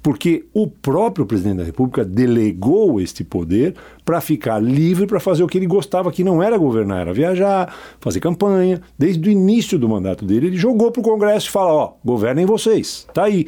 porque 0.05 0.45
o 0.53 0.67
próprio 0.67 1.25
presidente 1.25 1.57
da 1.57 1.63
República 1.63 2.05
delegou 2.05 3.01
este 3.01 3.23
poder 3.23 3.73
para 4.05 4.21
ficar 4.21 4.59
livre 4.59 5.07
para 5.07 5.19
fazer 5.19 5.41
o 5.41 5.47
que 5.47 5.57
ele 5.57 5.65
gostava, 5.65 6.11
que 6.11 6.23
não 6.23 6.43
era 6.43 6.59
governar, 6.59 7.01
era 7.01 7.11
viajar, 7.11 7.75
fazer 7.99 8.19
campanha. 8.19 8.79
Desde 8.99 9.27
o 9.27 9.31
início 9.31 9.79
do 9.79 9.89
mandato 9.89 10.23
dele, 10.23 10.45
ele 10.45 10.57
jogou 10.57 10.91
para 10.91 10.99
o 10.99 11.03
Congresso 11.03 11.47
e 11.47 11.49
fala: 11.49 11.73
ó, 11.73 11.93
governem 12.05 12.45
vocês, 12.45 13.07
tá 13.15 13.23
aí. 13.23 13.47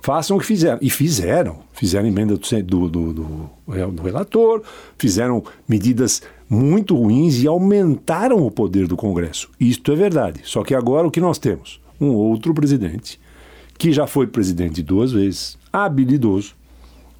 façam 0.00 0.38
o 0.38 0.40
que 0.40 0.46
fizeram. 0.46 0.78
E 0.80 0.88
fizeram. 0.88 1.58
Fizeram 1.74 2.08
emenda 2.08 2.38
do, 2.38 2.88
do, 2.88 3.12
do, 3.12 3.50
do, 3.66 4.02
relator, 4.02 4.62
fizeram 4.96 5.44
medidas 5.68 6.22
muito 6.48 6.96
ruins 6.96 7.42
e 7.42 7.46
aumentaram 7.46 8.46
o 8.46 8.50
poder 8.50 8.86
do 8.86 8.96
Congresso. 8.96 9.50
Isto 9.60 9.92
é 9.92 9.94
verdade. 9.94 10.40
Só 10.44 10.64
que 10.64 10.74
agora 10.74 11.06
o 11.06 11.10
que 11.10 11.20
nós 11.20 11.38
temos? 11.38 11.82
Um 12.00 12.12
outro 12.14 12.54
presidente, 12.54 13.20
que 13.76 13.92
já 13.92 14.06
foi 14.06 14.26
presidente 14.26 14.82
duas 14.82 15.12
vezes, 15.12 15.57
habilidoso, 15.72 16.54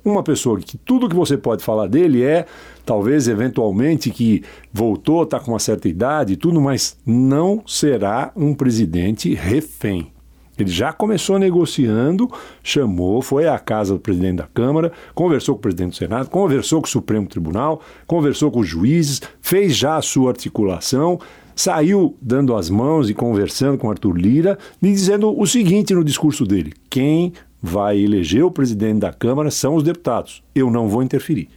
uma 0.04 0.22
pessoa 0.22 0.58
que 0.58 0.78
tudo 0.78 1.08
que 1.08 1.16
você 1.16 1.36
pode 1.36 1.62
falar 1.62 1.86
dele 1.86 2.22
é, 2.22 2.46
talvez 2.84 3.28
eventualmente, 3.28 4.10
que 4.10 4.42
voltou, 4.72 5.22
está 5.22 5.38
com 5.38 5.52
uma 5.52 5.58
certa 5.58 5.88
idade 5.88 6.32
e 6.32 6.36
tudo, 6.36 6.60
mas 6.60 6.96
não 7.04 7.62
será 7.66 8.32
um 8.34 8.54
presidente 8.54 9.34
refém. 9.34 10.12
Ele 10.58 10.70
já 10.70 10.92
começou 10.92 11.38
negociando, 11.38 12.28
chamou, 12.64 13.22
foi 13.22 13.46
à 13.46 13.58
casa 13.60 13.94
do 13.94 14.00
presidente 14.00 14.38
da 14.38 14.48
Câmara, 14.52 14.90
conversou 15.14 15.54
com 15.54 15.60
o 15.60 15.62
presidente 15.62 15.90
do 15.90 15.96
Senado, 15.96 16.28
conversou 16.28 16.80
com 16.80 16.88
o 16.88 16.90
Supremo 16.90 17.28
Tribunal, 17.28 17.80
conversou 18.06 18.50
com 18.50 18.60
os 18.60 18.68
juízes, 18.68 19.22
fez 19.40 19.76
já 19.76 19.96
a 19.96 20.02
sua 20.02 20.30
articulação, 20.30 21.20
saiu 21.54 22.16
dando 22.20 22.56
as 22.56 22.68
mãos 22.70 23.08
e 23.08 23.14
conversando 23.14 23.78
com 23.78 23.88
Arthur 23.88 24.16
Lira 24.16 24.58
e 24.82 24.90
dizendo 24.90 25.38
o 25.38 25.46
seguinte 25.46 25.94
no 25.94 26.02
discurso 26.02 26.44
dele: 26.44 26.72
quem 26.90 27.32
vai 27.62 27.98
eleger 27.98 28.44
o 28.44 28.50
presidente 28.50 29.00
da 29.00 29.12
Câmara 29.12 29.50
são 29.50 29.74
os 29.74 29.82
deputados. 29.82 30.42
Eu 30.54 30.70
não 30.70 30.88
vou 30.88 31.02
interferir. 31.02 31.48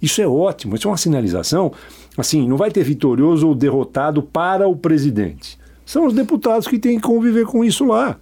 Isso 0.00 0.22
é 0.22 0.26
ótimo, 0.26 0.76
isso 0.76 0.88
é 0.88 0.90
uma 0.90 0.96
sinalização. 0.96 1.72
Assim, 2.16 2.48
não 2.48 2.56
vai 2.56 2.70
ter 2.70 2.82
vitorioso 2.82 3.48
ou 3.48 3.54
derrotado 3.54 4.22
para 4.22 4.66
o 4.66 4.76
presidente. 4.76 5.58
São 5.84 6.06
os 6.06 6.14
deputados 6.14 6.66
que 6.66 6.78
têm 6.78 6.96
que 6.96 7.02
conviver 7.02 7.44
com 7.46 7.64
isso 7.64 7.84
lá. 7.84 8.18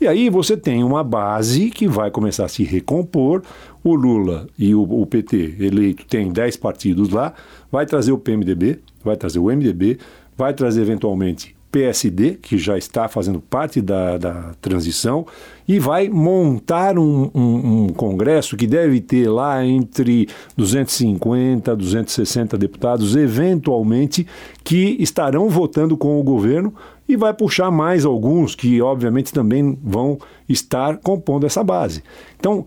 E 0.00 0.06
aí 0.06 0.30
você 0.30 0.56
tem 0.56 0.84
uma 0.84 1.02
base 1.02 1.70
que 1.70 1.88
vai 1.88 2.10
começar 2.10 2.44
a 2.44 2.48
se 2.48 2.62
recompor. 2.62 3.42
O 3.82 3.94
Lula 3.94 4.46
e 4.56 4.74
o, 4.74 4.82
o 4.82 5.04
PT 5.04 5.56
eleito 5.58 6.06
tem 6.06 6.30
10 6.30 6.56
partidos 6.56 7.08
lá, 7.08 7.32
vai 7.70 7.84
trazer 7.84 8.12
o 8.12 8.18
PMDB, 8.18 8.78
vai 9.02 9.16
trazer 9.16 9.38
o 9.38 9.46
MDB, 9.46 9.98
vai 10.36 10.54
trazer 10.54 10.82
eventualmente 10.82 11.56
PSD, 11.70 12.38
que 12.40 12.56
já 12.56 12.78
está 12.78 13.08
fazendo 13.08 13.40
parte 13.40 13.80
da, 13.80 14.16
da 14.16 14.54
transição, 14.60 15.26
e 15.66 15.78
vai 15.78 16.08
montar 16.08 16.98
um, 16.98 17.30
um, 17.34 17.84
um, 17.84 17.88
congresso 17.88 18.56
que 18.56 18.66
deve 18.66 19.00
ter 19.00 19.28
lá 19.28 19.64
entre 19.64 20.28
250 20.56 21.76
260 21.76 22.56
deputados, 22.56 23.14
eventualmente, 23.14 24.26
que 24.64 24.96
estarão 24.98 25.48
votando 25.50 25.96
com 25.96 26.18
o 26.18 26.22
governo 26.22 26.74
e 27.08 27.16
vai 27.16 27.32
puxar 27.34 27.70
mais 27.70 28.04
alguns 28.04 28.54
que, 28.54 28.80
obviamente, 28.80 29.32
também 29.32 29.78
vão 29.82 30.18
estar 30.48 30.96
compondo 30.98 31.46
essa 31.46 31.62
base. 31.62 32.02
Então, 32.38 32.66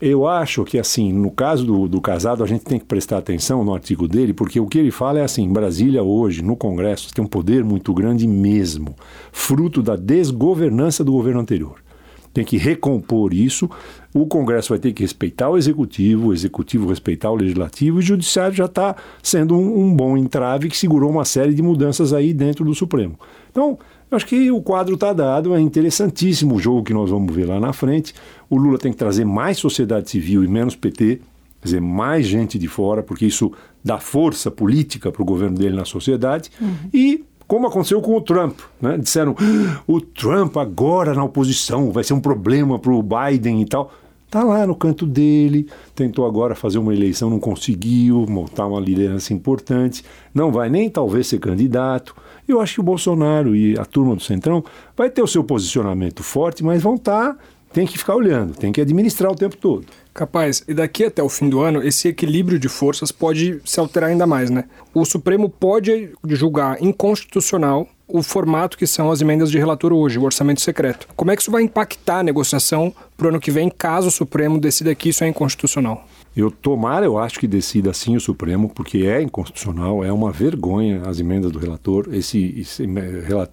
eu 0.00 0.26
acho 0.26 0.64
que, 0.64 0.78
assim, 0.78 1.12
no 1.12 1.30
caso 1.30 1.64
do, 1.64 1.88
do 1.88 2.00
casado, 2.00 2.42
a 2.42 2.46
gente 2.46 2.64
tem 2.64 2.78
que 2.78 2.84
prestar 2.84 3.18
atenção 3.18 3.64
no 3.64 3.72
artigo 3.72 4.08
dele, 4.08 4.32
porque 4.32 4.58
o 4.58 4.66
que 4.66 4.78
ele 4.78 4.90
fala 4.90 5.20
é 5.20 5.24
assim: 5.24 5.50
Brasília 5.52 6.02
hoje, 6.02 6.42
no 6.42 6.56
Congresso, 6.56 7.12
tem 7.14 7.24
um 7.24 7.28
poder 7.28 7.64
muito 7.64 7.94
grande 7.94 8.26
mesmo, 8.26 8.94
fruto 9.32 9.82
da 9.82 9.96
desgovernança 9.96 11.04
do 11.04 11.12
governo 11.12 11.40
anterior. 11.40 11.84
Tem 12.32 12.44
que 12.44 12.56
recompor 12.56 13.32
isso. 13.32 13.70
O 14.12 14.26
Congresso 14.26 14.70
vai 14.70 14.78
ter 14.80 14.92
que 14.92 15.02
respeitar 15.02 15.48
o 15.48 15.56
Executivo, 15.56 16.28
o 16.28 16.32
Executivo 16.32 16.88
respeitar 16.88 17.30
o 17.30 17.36
Legislativo, 17.36 17.98
e 17.98 18.00
o 18.00 18.02
Judiciário 18.02 18.56
já 18.56 18.64
está 18.64 18.96
sendo 19.22 19.56
um, 19.56 19.84
um 19.84 19.94
bom 19.94 20.16
entrave 20.16 20.68
que 20.68 20.76
segurou 20.76 21.10
uma 21.10 21.24
série 21.24 21.54
de 21.54 21.62
mudanças 21.62 22.12
aí 22.12 22.34
dentro 22.34 22.64
do 22.64 22.74
Supremo. 22.74 23.16
Então, 23.50 23.78
acho 24.10 24.26
que 24.26 24.50
o 24.50 24.62
quadro 24.62 24.94
está 24.94 25.12
dado, 25.12 25.54
é 25.54 25.60
interessantíssimo 25.60 26.56
o 26.56 26.58
jogo 26.58 26.84
que 26.84 26.94
nós 26.94 27.10
vamos 27.10 27.34
ver 27.34 27.46
lá 27.46 27.58
na 27.58 27.72
frente. 27.72 28.14
O 28.48 28.56
Lula 28.56 28.78
tem 28.78 28.92
que 28.92 28.98
trazer 28.98 29.24
mais 29.24 29.58
sociedade 29.58 30.10
civil 30.10 30.44
e 30.44 30.48
menos 30.48 30.76
PT, 30.76 31.20
quer 31.60 31.64
dizer, 31.64 31.80
mais 31.80 32.26
gente 32.26 32.58
de 32.58 32.68
fora, 32.68 33.02
porque 33.02 33.26
isso 33.26 33.52
dá 33.82 33.98
força 33.98 34.50
política 34.50 35.10
para 35.10 35.22
o 35.22 35.24
governo 35.24 35.58
dele 35.58 35.76
na 35.76 35.84
sociedade. 35.84 36.50
Uhum. 36.60 36.74
E 36.92 37.24
como 37.46 37.66
aconteceu 37.66 38.00
com 38.00 38.16
o 38.16 38.20
Trump. 38.20 38.58
Né? 38.80 38.98
Disseram, 38.98 39.36
ah, 39.38 39.80
o 39.86 40.00
Trump 40.00 40.56
agora 40.56 41.14
na 41.14 41.24
oposição 41.24 41.90
vai 41.90 42.04
ser 42.04 42.14
um 42.14 42.20
problema 42.20 42.78
para 42.78 42.92
o 42.92 43.02
Biden 43.02 43.60
e 43.60 43.66
tal. 43.66 43.92
Está 44.26 44.42
lá 44.42 44.66
no 44.66 44.74
canto 44.74 45.06
dele, 45.06 45.68
tentou 45.94 46.26
agora 46.26 46.56
fazer 46.56 46.78
uma 46.78 46.92
eleição, 46.92 47.30
não 47.30 47.38
conseguiu, 47.38 48.26
montar 48.28 48.66
uma 48.66 48.80
liderança 48.80 49.32
importante, 49.32 50.04
não 50.34 50.50
vai 50.50 50.68
nem 50.68 50.90
talvez 50.90 51.28
ser 51.28 51.38
candidato. 51.38 52.16
Eu 52.46 52.60
acho 52.60 52.74
que 52.74 52.80
o 52.80 52.84
Bolsonaro 52.84 53.56
e 53.56 53.78
a 53.78 53.84
turma 53.84 54.14
do 54.14 54.22
Centrão 54.22 54.62
vai 54.96 55.08
ter 55.08 55.22
o 55.22 55.26
seu 55.26 55.42
posicionamento 55.42 56.22
forte, 56.22 56.62
mas 56.62 56.82
vão 56.82 56.96
estar, 56.96 57.34
tá, 57.34 57.38
tem 57.72 57.86
que 57.86 57.98
ficar 57.98 58.14
olhando, 58.14 58.54
tem 58.54 58.70
que 58.70 58.80
administrar 58.80 59.32
o 59.32 59.34
tempo 59.34 59.56
todo. 59.56 59.86
Capaz, 60.12 60.62
e 60.68 60.74
daqui 60.74 61.04
até 61.04 61.22
o 61.22 61.28
fim 61.28 61.48
do 61.48 61.60
ano, 61.60 61.82
esse 61.82 62.06
equilíbrio 62.06 62.58
de 62.58 62.68
forças 62.68 63.10
pode 63.10 63.60
se 63.64 63.80
alterar 63.80 64.10
ainda 64.10 64.26
mais, 64.26 64.48
né? 64.48 64.64
O 64.92 65.04
Supremo 65.04 65.48
pode 65.48 66.10
julgar 66.28 66.80
inconstitucional 66.80 67.88
o 68.06 68.22
formato 68.22 68.76
que 68.76 68.86
são 68.86 69.10
as 69.10 69.20
emendas 69.20 69.50
de 69.50 69.58
relator 69.58 69.92
hoje, 69.92 70.18
o 70.18 70.22
orçamento 70.22 70.60
secreto. 70.60 71.08
Como 71.16 71.30
é 71.30 71.36
que 71.36 71.42
isso 71.42 71.50
vai 71.50 71.62
impactar 71.62 72.18
a 72.18 72.22
negociação 72.22 72.94
para 73.16 73.26
o 73.26 73.28
ano 73.30 73.40
que 73.40 73.50
vem, 73.50 73.70
caso 73.70 74.08
o 74.08 74.10
Supremo 74.10 74.60
decida 74.60 74.94
que 74.94 75.08
isso 75.08 75.24
é 75.24 75.28
inconstitucional? 75.28 76.06
Eu 76.36 76.50
tomara, 76.50 77.06
eu 77.06 77.16
acho 77.16 77.38
que 77.38 77.46
decida 77.46 77.92
sim 77.92 78.16
o 78.16 78.20
Supremo, 78.20 78.68
porque 78.68 79.06
é 79.06 79.22
inconstitucional, 79.22 80.04
é 80.04 80.12
uma 80.12 80.32
vergonha 80.32 81.02
as 81.06 81.20
emendas 81.20 81.52
do 81.52 81.58
relator. 81.58 82.08
Esse, 82.12 82.54
esse, 82.58 82.84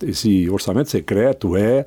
esse 0.07 0.49
orçamento 0.49 0.89
secreto 0.89 1.55
é 1.55 1.85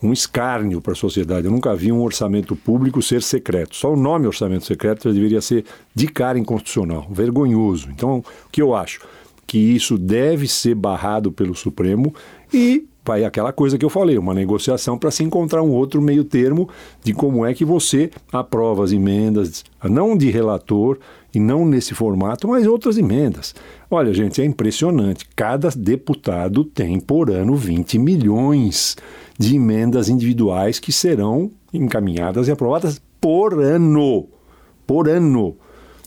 um 0.00 0.12
escárnio 0.12 0.80
para 0.80 0.92
a 0.92 0.96
sociedade. 0.96 1.46
Eu 1.46 1.50
nunca 1.50 1.74
vi 1.74 1.90
um 1.90 2.02
orçamento 2.02 2.54
público 2.54 3.02
ser 3.02 3.20
secreto. 3.20 3.74
Só 3.74 3.92
o 3.92 3.96
nome 3.96 4.26
orçamento 4.26 4.64
secreto 4.64 5.04
já 5.08 5.12
deveria 5.12 5.40
ser 5.40 5.64
de 5.92 6.06
cara 6.06 6.38
inconstitucional, 6.38 7.08
vergonhoso. 7.10 7.88
Então, 7.90 8.18
o 8.18 8.50
que 8.50 8.62
eu 8.62 8.76
acho? 8.76 9.00
Que 9.44 9.58
isso 9.58 9.98
deve 9.98 10.46
ser 10.46 10.76
barrado 10.76 11.32
pelo 11.32 11.54
Supremo 11.54 12.14
e 12.52 12.86
vai 13.08 13.24
aquela 13.24 13.54
coisa 13.54 13.78
que 13.78 13.84
eu 13.84 13.88
falei, 13.88 14.18
uma 14.18 14.34
negociação 14.34 14.98
para 14.98 15.10
se 15.10 15.24
encontrar 15.24 15.62
um 15.62 15.70
outro 15.70 16.02
meio 16.02 16.24
termo 16.24 16.68
de 17.02 17.14
como 17.14 17.46
é 17.46 17.54
que 17.54 17.64
você 17.64 18.10
aprova 18.30 18.84
as 18.84 18.92
emendas, 18.92 19.64
não 19.82 20.14
de 20.14 20.30
relator 20.30 20.98
e 21.34 21.40
não 21.40 21.64
nesse 21.64 21.94
formato, 21.94 22.46
mas 22.46 22.66
outras 22.66 22.98
emendas. 22.98 23.54
Olha, 23.90 24.12
gente, 24.12 24.42
é 24.42 24.44
impressionante. 24.44 25.26
Cada 25.34 25.70
deputado 25.70 26.64
tem 26.64 27.00
por 27.00 27.30
ano 27.30 27.56
20 27.56 27.98
milhões 27.98 28.94
de 29.38 29.56
emendas 29.56 30.10
individuais 30.10 30.78
que 30.78 30.92
serão 30.92 31.50
encaminhadas 31.72 32.46
e 32.46 32.50
aprovadas 32.50 33.00
por 33.18 33.58
ano. 33.58 34.28
Por 34.86 35.08
ano. 35.08 35.56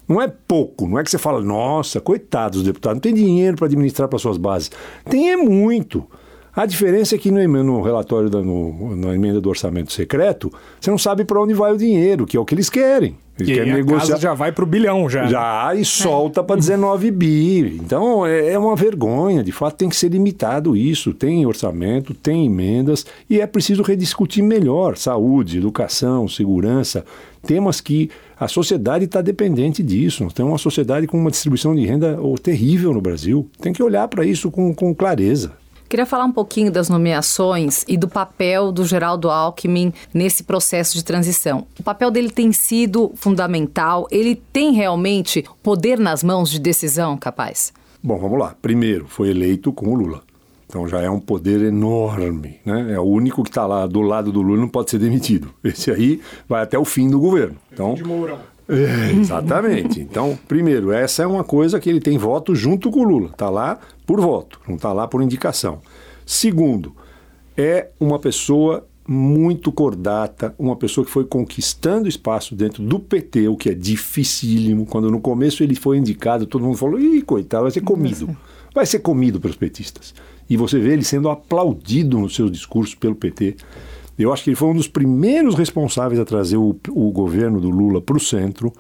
Não 0.08 0.22
é 0.22 0.27
pouco, 0.27 0.88
não 0.88 1.00
é 1.00 1.03
que 1.03 1.10
você 1.10 1.17
fala, 1.17 1.41
nossa, 1.41 2.00
coitados 2.00 2.60
dos 2.60 2.67
deputados, 2.67 2.98
não 2.98 3.01
tem 3.01 3.13
dinheiro 3.13 3.58
para 3.58 3.65
administrar 3.65 4.08
para 4.08 4.20
suas 4.20 4.38
bases. 4.38 4.70
Tem 5.10 5.31
é 5.31 5.38
muito. 5.38 6.05
A 6.53 6.65
diferença 6.65 7.15
é 7.15 7.17
que 7.17 7.31
no, 7.31 7.63
no 7.63 7.81
relatório, 7.81 8.29
da, 8.29 8.41
no, 8.41 8.96
na 8.96 9.15
emenda 9.15 9.39
do 9.39 9.48
orçamento 9.48 9.91
secreto, 9.93 10.51
você 10.79 10.91
não 10.91 10.98
sabe 10.98 11.24
para 11.24 11.41
onde 11.41 11.53
vai 11.53 11.72
o 11.74 11.77
dinheiro, 11.77 12.25
que 12.25 12.36
é 12.36 12.39
o 12.39 12.46
que 12.46 12.53
eles 12.53 12.70
querem. 12.70 13.15
Eles 13.39 13.50
e 13.50 13.53
querem 13.53 13.74
negociar. 13.74 14.00
casa 14.00 14.22
já 14.22 14.34
vai 14.34 14.51
para 14.51 14.63
o 14.63 14.67
bilhão 14.67 15.10
já. 15.10 15.27
Já, 15.27 15.74
e 15.74 15.86
solta 15.86 16.41
é. 16.41 16.43
para 16.43 16.58
19 16.58 17.10
bi. 17.10 17.79
Então 17.81 18.25
é, 18.25 18.51
é, 18.51 18.60
uma 18.60 18.75
vergonha, 18.75 19.41
de 19.41 19.51
fato 19.53 19.77
tem 19.77 19.88
que 19.88 19.96
ser 19.96 20.10
limitado 20.10 20.75
isso. 20.75 21.13
Tem 21.13 21.46
orçamento, 21.46 22.13
tem 22.13 22.46
emendas 22.46 23.05
e 23.29 23.39
é 23.39 23.48
preciso 23.48 23.81
rediscutir 23.81 24.43
melhor 24.43 24.98
saúde, 24.98 25.58
educação, 25.58 26.27
segurança, 26.27 27.05
temas 27.48 27.79
que 27.79 28.10
a 28.38 28.50
sociedade 28.50 29.05
está 29.05 29.22
dependente 29.22 29.81
disso. 29.81 30.25
Nós 30.25 30.34
temos 30.34 30.51
uma 30.51 30.58
sociedade 30.58 31.08
com 31.08 31.17
uma 31.17 31.31
distribuição 31.31 31.74
de 31.74 31.86
renda 31.86 32.20
terrível 32.43 32.93
no 32.93 33.00
Brasil. 33.00 33.50
Tem 33.62 33.72
que 33.72 33.81
olhar 33.81 34.10
para 34.10 34.25
isso 34.25 34.51
com, 34.51 34.74
com 34.75 34.93
clareza. 34.93 35.60
Queria 35.91 36.05
falar 36.05 36.24
um 36.24 36.31
pouquinho 36.31 36.71
das 36.71 36.88
nomeações 36.88 37.83
e 37.86 37.98
do 37.98 38.07
papel 38.07 38.71
do 38.71 38.86
Geraldo 38.86 39.29
Alckmin 39.29 39.91
nesse 40.13 40.41
processo 40.41 40.95
de 40.95 41.03
transição. 41.03 41.67
O 41.77 41.83
papel 41.83 42.10
dele 42.10 42.29
tem 42.29 42.53
sido 42.53 43.12
fundamental? 43.13 44.07
Ele 44.10 44.41
tem 44.53 44.71
realmente 44.71 45.43
poder 45.62 46.00
nas 46.00 46.24
mãos 46.24 46.50
de 46.50 46.60
decisão 46.60 47.17
capaz? 47.17 47.74
Bom, 48.01 48.17
vamos 48.17 48.39
lá. 48.39 48.55
Primeiro, 48.62 49.05
foi 49.05 49.31
eleito 49.31 49.74
com 49.74 49.89
o 49.89 49.95
Lula. 49.95 50.21
Então 50.65 50.88
já 50.88 51.01
é 51.01 51.10
um 51.10 51.19
poder 51.19 51.62
enorme, 51.62 52.62
né? 52.65 52.93
É 52.93 52.98
o 52.98 53.03
único 53.03 53.43
que 53.43 53.50
está 53.50 53.67
lá 53.67 53.86
do 53.86 54.00
lado 54.00 54.31
do 54.31 54.41
Lula 54.41 54.62
não 54.62 54.69
pode 54.69 54.91
ser 54.91 54.98
demitido. 54.98 55.53
Esse 55.62 55.91
aí 55.91 56.21
vai 56.48 56.63
até 56.63 56.79
o 56.79 56.86
fim 56.86 57.10
do 57.10 57.19
governo. 57.19 57.57
Então, 57.69 57.95
de 57.95 58.03
Mourão. 58.05 58.39
É, 58.69 59.12
exatamente. 59.19 60.00
Então, 60.00 60.39
primeiro, 60.48 60.93
essa 60.93 61.24
é 61.24 61.27
uma 61.27 61.43
coisa 61.43 61.77
que 61.81 61.89
ele 61.89 62.00
tem 62.00 62.17
voto 62.17 62.55
junto 62.55 62.89
com 62.89 63.01
o 63.01 63.03
Lula. 63.03 63.27
Está 63.27 63.50
lá 63.50 63.77
por 64.11 64.19
voto, 64.19 64.59
não 64.67 64.75
está 64.75 64.91
lá 64.91 65.07
por 65.07 65.21
indicação. 65.21 65.79
Segundo, 66.25 66.93
é 67.55 67.91
uma 67.97 68.19
pessoa 68.19 68.85
muito 69.07 69.71
cordata, 69.71 70.53
uma 70.59 70.75
pessoa 70.75 71.05
que 71.05 71.11
foi 71.11 71.23
conquistando 71.23 72.09
espaço 72.09 72.53
dentro 72.53 72.83
do 72.83 72.99
PT, 72.99 73.47
o 73.47 73.55
que 73.55 73.69
é 73.69 73.73
dificílimo. 73.73 74.85
Quando 74.85 75.09
no 75.09 75.21
começo 75.21 75.63
ele 75.63 75.75
foi 75.75 75.97
indicado, 75.97 76.45
todo 76.45 76.65
mundo 76.65 76.77
falou: 76.77 76.99
ih, 76.99 77.21
coitado, 77.21 77.63
vai 77.63 77.71
ser 77.71 77.81
comido. 77.81 78.35
Vai 78.75 78.85
ser 78.85 78.99
comido 78.99 79.37
pelos 79.37 79.57
petistas. 79.57 80.13
E 80.49 80.55
você 80.55 80.79
vê 80.79 80.93
ele 80.93 81.03
sendo 81.03 81.27
aplaudido 81.29 82.17
nos 82.17 82.33
seus 82.33 82.49
discursos 82.49 82.95
pelo 82.95 83.15
PT. 83.15 83.57
Eu 84.17 84.31
acho 84.31 84.45
que 84.45 84.49
ele 84.49 84.55
foi 84.55 84.69
um 84.69 84.73
dos 84.73 84.87
primeiros 84.87 85.55
responsáveis 85.55 86.21
a 86.21 86.23
trazer 86.23 86.55
o, 86.55 86.73
o 86.89 87.11
governo 87.11 87.59
do 87.59 87.69
Lula 87.69 88.01
para 88.01 88.15
o 88.15 88.19
centro. 88.19 88.71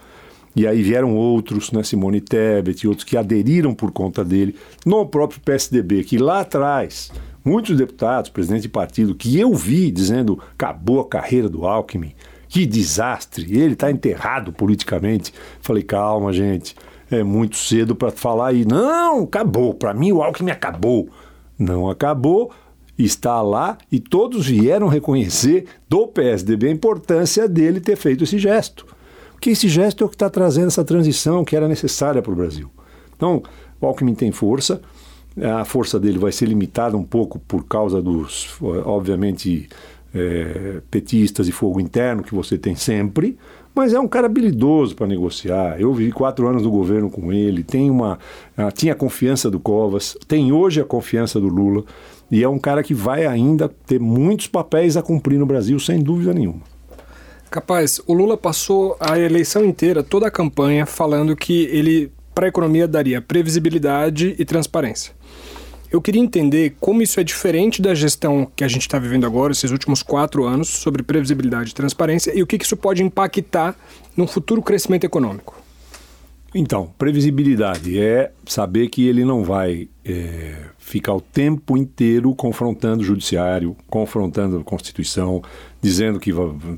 E 0.55 0.67
aí 0.67 0.81
vieram 0.81 1.15
outros, 1.15 1.71
né, 1.71 1.81
Simone 1.83 2.19
Tebet 2.19 2.83
e 2.83 2.87
outros 2.87 3.05
que 3.05 3.15
aderiram 3.15 3.73
por 3.73 3.91
conta 3.91 4.23
dele, 4.23 4.55
no 4.85 5.05
próprio 5.05 5.39
PSDB, 5.41 6.03
que 6.03 6.17
lá 6.17 6.41
atrás, 6.41 7.11
muitos 7.43 7.77
deputados, 7.77 8.29
presidente 8.29 8.63
de 8.63 8.69
partido, 8.69 9.15
que 9.15 9.39
eu 9.39 9.53
vi 9.53 9.89
dizendo 9.89 10.39
acabou 10.53 10.99
a 10.99 11.07
carreira 11.07 11.47
do 11.47 11.65
Alckmin, 11.65 12.13
que 12.49 12.65
desastre, 12.65 13.57
ele 13.57 13.73
está 13.73 13.89
enterrado 13.89 14.51
politicamente. 14.51 15.33
Falei, 15.61 15.83
calma, 15.83 16.33
gente, 16.33 16.75
é 17.09 17.23
muito 17.23 17.55
cedo 17.55 17.95
para 17.95 18.11
falar 18.11 18.47
aí. 18.47 18.65
Não, 18.65 19.23
acabou, 19.23 19.73
para 19.73 19.93
mim 19.93 20.11
o 20.11 20.21
Alckmin 20.21 20.51
acabou. 20.51 21.07
Não 21.57 21.89
acabou, 21.89 22.51
está 22.97 23.41
lá 23.41 23.77
e 23.89 24.01
todos 24.01 24.47
vieram 24.47 24.89
reconhecer 24.89 25.65
do 25.87 26.07
PSDB 26.07 26.67
a 26.67 26.71
importância 26.71 27.47
dele 27.47 27.79
ter 27.79 27.95
feito 27.95 28.25
esse 28.25 28.37
gesto. 28.37 28.85
Porque 29.41 29.49
esse 29.49 29.67
gesto 29.67 30.03
é 30.03 30.05
o 30.05 30.07
que 30.07 30.13
está 30.13 30.29
trazendo 30.29 30.67
essa 30.67 30.83
transição 30.83 31.43
que 31.43 31.55
era 31.55 31.67
necessária 31.67 32.21
para 32.21 32.31
o 32.31 32.35
Brasil. 32.35 32.69
Então, 33.17 33.41
o 33.81 33.87
Alckmin 33.87 34.13
tem 34.13 34.31
força, 34.31 34.79
a 35.59 35.65
força 35.65 35.99
dele 35.99 36.19
vai 36.19 36.31
ser 36.31 36.45
limitada 36.45 36.95
um 36.95 37.03
pouco 37.03 37.39
por 37.39 37.65
causa 37.65 37.99
dos, 38.03 38.55
obviamente, 38.85 39.67
é, 40.13 40.79
petistas 40.91 41.47
e 41.47 41.51
fogo 41.51 41.79
interno 41.79 42.21
que 42.21 42.35
você 42.35 42.55
tem 42.55 42.75
sempre, 42.75 43.35
mas 43.73 43.95
é 43.95 43.99
um 43.99 44.07
cara 44.07 44.27
habilidoso 44.27 44.95
para 44.95 45.07
negociar. 45.07 45.81
Eu 45.81 45.91
vivi 45.91 46.11
quatro 46.11 46.47
anos 46.47 46.61
no 46.61 46.69
governo 46.69 47.09
com 47.09 47.33
ele, 47.33 47.63
tem 47.63 47.89
uma, 47.89 48.19
tinha 48.75 48.93
a 48.93 48.95
confiança 48.95 49.49
do 49.49 49.59
Covas, 49.59 50.15
tem 50.27 50.51
hoje 50.51 50.79
a 50.79 50.85
confiança 50.85 51.39
do 51.39 51.47
Lula. 51.47 51.83
E 52.29 52.43
é 52.43 52.47
um 52.47 52.59
cara 52.59 52.83
que 52.83 52.93
vai 52.93 53.25
ainda 53.25 53.67
ter 53.87 53.99
muitos 53.99 54.45
papéis 54.45 54.95
a 54.95 55.01
cumprir 55.01 55.39
no 55.39 55.47
Brasil, 55.47 55.79
sem 55.79 55.99
dúvida 55.99 56.31
nenhuma. 56.31 56.70
Capaz, 57.51 57.99
o 58.07 58.13
Lula 58.13 58.37
passou 58.37 58.95
a 58.97 59.19
eleição 59.19 59.65
inteira, 59.65 60.01
toda 60.01 60.25
a 60.25 60.31
campanha, 60.31 60.85
falando 60.85 61.35
que 61.35 61.65
ele, 61.65 62.09
para 62.33 62.45
a 62.45 62.47
economia, 62.47 62.87
daria 62.87 63.21
previsibilidade 63.21 64.33
e 64.39 64.45
transparência. 64.45 65.13
Eu 65.91 66.01
queria 66.01 66.21
entender 66.21 66.77
como 66.79 67.01
isso 67.01 67.19
é 67.19 67.25
diferente 67.25 67.81
da 67.81 67.93
gestão 67.93 68.49
que 68.55 68.63
a 68.63 68.69
gente 68.69 68.83
está 68.83 68.97
vivendo 68.97 69.25
agora, 69.25 69.51
esses 69.51 69.69
últimos 69.69 70.01
quatro 70.01 70.45
anos, 70.45 70.69
sobre 70.69 71.03
previsibilidade 71.03 71.71
e 71.71 71.75
transparência, 71.75 72.31
e 72.33 72.41
o 72.41 72.47
que 72.47 72.55
isso 72.55 72.77
pode 72.77 73.03
impactar 73.03 73.75
num 74.15 74.25
futuro 74.25 74.61
crescimento 74.61 75.03
econômico. 75.03 75.60
Então, 76.53 76.91
previsibilidade 76.97 77.97
é 77.97 78.31
saber 78.45 78.89
que 78.89 79.07
ele 79.07 79.23
não 79.23 79.41
vai 79.41 79.87
é, 80.03 80.55
ficar 80.77 81.13
o 81.13 81.21
tempo 81.21 81.77
inteiro 81.77 82.35
confrontando 82.35 83.01
o 83.01 83.05
judiciário, 83.05 83.75
confrontando 83.87 84.57
a 84.57 84.63
Constituição, 84.63 85.41
dizendo 85.81 86.19
que 86.19 86.31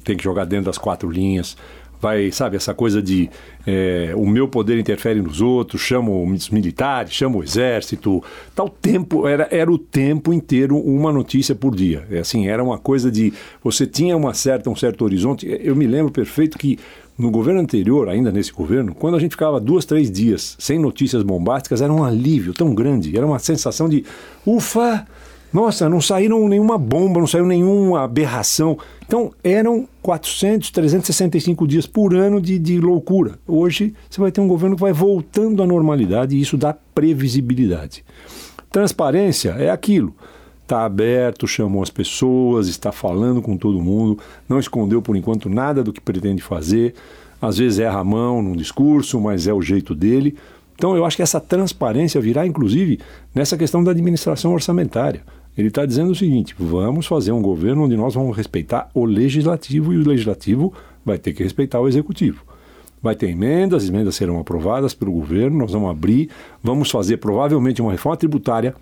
tem 0.03 0.15
que 0.15 0.23
jogar 0.23 0.45
dentro 0.45 0.65
das 0.65 0.77
quatro 0.77 1.09
linhas. 1.09 1.57
Vai, 1.99 2.31
sabe, 2.31 2.57
essa 2.57 2.73
coisa 2.73 3.01
de 3.01 3.29
é, 3.65 4.11
o 4.15 4.27
meu 4.27 4.45
poder 4.47 4.77
interfere 4.77 5.21
nos 5.21 5.39
outros, 5.39 5.81
chamo 5.81 6.23
os 6.29 6.49
militares, 6.49 7.13
chamo 7.13 7.39
o 7.39 7.43
exército. 7.43 8.21
Tal 8.53 8.67
tempo, 8.67 9.25
era, 9.25 9.47
era 9.49 9.71
o 9.71 9.77
tempo 9.77 10.33
inteiro 10.33 10.77
uma 10.77 11.13
notícia 11.13 11.55
por 11.55 11.73
dia. 11.73 12.05
É 12.11 12.19
assim, 12.19 12.47
era 12.47 12.61
uma 12.61 12.77
coisa 12.77 13.09
de. 13.09 13.33
Você 13.63 13.87
tinha 13.87 14.17
uma 14.17 14.33
certa, 14.33 14.69
um 14.69 14.75
certo 14.75 15.05
horizonte. 15.05 15.47
Eu 15.63 15.77
me 15.77 15.87
lembro 15.87 16.11
perfeito 16.11 16.57
que 16.57 16.77
no 17.17 17.29
governo 17.29 17.61
anterior, 17.61 18.09
ainda 18.09 18.31
nesse 18.31 18.51
governo, 18.51 18.95
quando 18.95 19.15
a 19.15 19.19
gente 19.19 19.31
ficava 19.31 19.59
duas, 19.59 19.85
três 19.85 20.11
dias 20.11 20.55
sem 20.59 20.79
notícias 20.79 21.23
bombásticas, 21.23 21.81
era 21.81 21.93
um 21.93 22.03
alívio 22.03 22.53
tão 22.53 22.73
grande, 22.73 23.15
era 23.15 23.25
uma 23.25 23.39
sensação 23.39 23.87
de 23.87 24.03
ufa, 24.45 25.05
nossa, 25.53 25.87
não 25.87 26.01
saíram 26.01 26.47
nenhuma 26.49 26.79
bomba, 26.79 27.19
não 27.19 27.27
saiu 27.27 27.45
nenhuma 27.45 28.03
aberração. 28.03 28.75
Então, 29.05 29.31
eram 29.43 29.87
400, 30.01 30.71
365 30.71 31.67
dias 31.67 31.85
por 31.85 32.15
ano 32.15 32.41
de, 32.41 32.57
de 32.57 32.79
loucura. 32.79 33.37
Hoje, 33.47 33.93
você 34.09 34.19
vai 34.19 34.31
ter 34.31 34.41
um 34.41 34.47
governo 34.47 34.75
que 34.75 34.81
vai 34.81 34.93
voltando 34.93 35.61
à 35.61 35.67
normalidade 35.67 36.35
e 36.35 36.41
isso 36.41 36.57
dá 36.57 36.73
previsibilidade. 36.95 38.03
Transparência 38.71 39.51
é 39.51 39.69
aquilo 39.69 40.15
está 40.73 40.85
aberto, 40.85 41.47
chamou 41.47 41.83
as 41.83 41.91
pessoas, 41.91 42.67
está 42.67 42.91
falando 42.91 43.41
com 43.41 43.55
todo 43.55 43.79
mundo, 43.81 44.17
não 44.49 44.59
escondeu 44.59 45.01
por 45.01 45.15
enquanto 45.15 45.47
nada 45.47 45.83
do 45.83 45.93
que 45.93 46.01
pretende 46.01 46.41
fazer. 46.41 46.95
Às 47.39 47.59
vezes 47.59 47.77
erra 47.77 47.99
a 47.99 48.03
mão 48.03 48.41
num 48.41 48.55
discurso, 48.55 49.19
mas 49.19 49.45
é 49.45 49.53
o 49.53 49.61
jeito 49.61 49.93
dele. 49.93 50.35
Então 50.75 50.95
eu 50.95 51.05
acho 51.05 51.15
que 51.15 51.21
essa 51.21 51.39
transparência 51.39 52.19
virá 52.19 52.47
inclusive 52.47 52.99
nessa 53.35 53.55
questão 53.55 53.83
da 53.83 53.91
administração 53.91 54.51
orçamentária. 54.51 55.21
Ele 55.55 55.67
está 55.67 55.85
dizendo 55.85 56.11
o 56.11 56.15
seguinte: 56.15 56.55
vamos 56.57 57.05
fazer 57.05 57.31
um 57.31 57.41
governo 57.41 57.83
onde 57.83 57.95
nós 57.95 58.15
vamos 58.15 58.35
respeitar 58.35 58.89
o 58.95 59.05
legislativo 59.05 59.93
e 59.93 59.97
o 59.97 60.07
legislativo 60.07 60.73
vai 61.05 61.19
ter 61.19 61.33
que 61.33 61.43
respeitar 61.43 61.79
o 61.79 61.87
executivo. 61.87 62.43
Vai 62.99 63.15
ter 63.15 63.29
emendas, 63.29 63.83
as 63.83 63.89
emendas 63.89 64.15
serão 64.15 64.39
aprovadas 64.39 64.93
pelo 64.93 65.11
governo, 65.11 65.57
nós 65.57 65.73
vamos 65.73 65.91
abrir, 65.91 66.29
vamos 66.63 66.89
fazer 66.89 67.17
provavelmente 67.17 67.81
uma 67.81 67.91
reforma 67.91 68.17
tributária 68.17 68.73